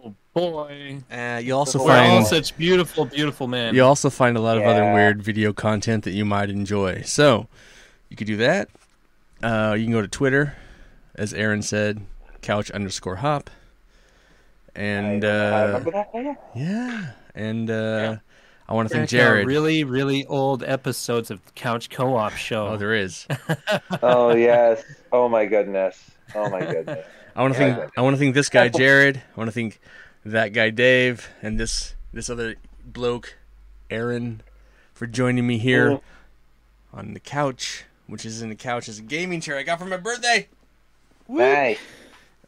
Oh 0.04 0.14
boy. 0.34 0.98
Uh, 1.10 1.40
you'll 1.42 1.58
also 1.58 1.78
We're 1.78 1.92
all 1.92 1.96
find 1.96 2.26
such 2.26 2.56
beautiful, 2.56 3.04
beautiful 3.04 3.46
men. 3.46 3.74
you 3.74 3.82
also 3.84 4.10
find 4.10 4.36
a 4.36 4.40
lot 4.40 4.56
of 4.56 4.64
other 4.64 4.92
weird 4.92 5.22
video 5.22 5.52
content 5.52 6.04
that 6.04 6.12
you 6.12 6.24
might 6.24 6.50
enjoy. 6.50 7.02
So 7.02 7.48
you 8.08 8.16
could 8.16 8.26
do 8.26 8.36
that. 8.38 8.68
Uh, 9.42 9.74
you 9.78 9.84
can 9.84 9.92
go 9.92 10.02
to 10.02 10.08
Twitter, 10.08 10.56
as 11.14 11.34
Aaron 11.34 11.62
said, 11.62 12.00
couch 12.42 12.70
underscore 12.70 13.16
hop. 13.16 13.50
And 14.74 15.24
I, 15.24 15.28
I 15.28 15.62
uh, 15.62 15.66
remember 15.66 15.90
that 15.92 16.50
yeah, 16.56 17.12
and 17.34 17.70
uh, 17.70 18.16
I 18.68 18.72
want 18.74 18.88
to 18.88 18.94
thank 18.94 19.10
Check 19.10 19.20
out 19.20 19.24
Jared. 19.24 19.46
really, 19.46 19.84
really 19.84 20.24
old 20.26 20.62
episodes 20.64 21.30
of 21.30 21.40
Couch 21.54 21.90
Co-op 21.90 22.32
Show. 22.32 22.68
Oh, 22.68 22.76
there 22.76 22.94
is. 22.94 23.26
Oh 24.02 24.34
yes. 24.34 24.82
Oh 25.12 25.28
my 25.28 25.44
goodness. 25.46 26.10
Oh 26.34 26.48
my 26.50 26.60
goodness. 26.60 27.06
I 27.36 27.42
want 27.42 27.54
to 27.54 27.60
Yeah. 27.60 27.74
thank. 27.76 27.98
I 27.98 28.00
want 28.00 28.14
to 28.16 28.20
thank 28.20 28.34
this 28.34 28.48
guy 28.48 28.68
Jared. 28.68 29.18
I 29.18 29.38
want 29.40 29.48
to 29.48 29.52
thank 29.52 29.80
that 30.24 30.48
guy 30.54 30.70
Dave 30.70 31.28
and 31.42 31.58
this 31.60 31.94
this 32.12 32.30
other 32.30 32.54
bloke 32.84 33.36
Aaron 33.90 34.40
for 34.94 35.06
joining 35.06 35.46
me 35.46 35.58
here 35.58 35.90
Mhm. 35.90 36.00
on 36.94 37.12
the 37.14 37.20
couch, 37.20 37.84
which 38.06 38.24
is 38.24 38.40
in 38.40 38.48
the 38.48 38.54
couch 38.54 38.88
is 38.88 38.98
a 38.98 39.02
gaming 39.02 39.40
chair 39.40 39.56
I 39.58 39.62
got 39.62 39.78
for 39.78 39.84
my 39.84 39.96
birthday. 39.98 40.48
Nice. 41.28 41.78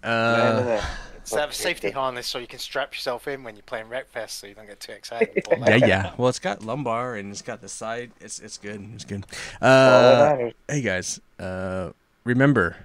Uh, 0.02 0.80
So 1.26 1.38
have 1.38 1.50
a 1.50 1.52
safety 1.52 1.90
harness 1.90 2.28
so 2.28 2.38
you 2.38 2.46
can 2.46 2.60
strap 2.60 2.92
yourself 2.92 3.26
in 3.26 3.42
when 3.42 3.56
you're 3.56 3.64
playing 3.64 3.86
Wreckfest 3.86 4.30
so 4.30 4.46
you 4.46 4.54
don't 4.54 4.68
get 4.68 4.78
too 4.78 4.92
excited. 4.92 5.44
yeah, 5.66 5.74
yeah. 5.74 6.12
Well, 6.16 6.28
it's 6.28 6.38
got 6.38 6.62
lumbar 6.64 7.16
and 7.16 7.32
it's 7.32 7.42
got 7.42 7.60
the 7.60 7.68
side. 7.68 8.12
It's 8.20 8.38
it's 8.38 8.58
good. 8.58 8.88
It's 8.94 9.04
good. 9.04 9.26
Uh, 9.60 10.50
hey 10.68 10.82
guys, 10.82 11.20
uh, 11.40 11.90
remember, 12.22 12.76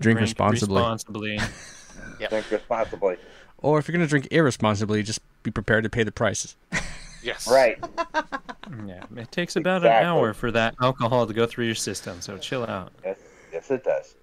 drink, 0.00 0.18
responsibly. 0.18 0.80
responsibly. 0.80 1.38
Drink 2.30 2.50
responsibly. 2.50 3.16
Or 3.58 3.78
if 3.78 3.86
you're 3.86 3.92
gonna 3.92 4.06
drink 4.06 4.28
irresponsibly, 4.30 5.02
just 5.02 5.20
be 5.42 5.50
prepared 5.50 5.84
to 5.84 5.90
pay 5.90 6.04
the 6.04 6.12
prices. 6.12 6.56
Yes. 7.22 7.46
Right. 7.46 7.76
yeah, 8.86 9.04
it 9.16 9.30
takes 9.30 9.56
about 9.56 9.78
Exactly. 9.82 9.98
an 10.00 10.06
hour 10.06 10.32
for 10.32 10.50
that 10.52 10.74
alcohol 10.80 11.26
to 11.26 11.34
go 11.34 11.44
through 11.44 11.66
your 11.66 11.74
system, 11.74 12.22
so 12.22 12.38
chill 12.38 12.64
out. 12.64 12.92
Yes. 13.04 13.18
Yes, 13.52 13.70
it 13.70 13.84
does. 13.84 14.14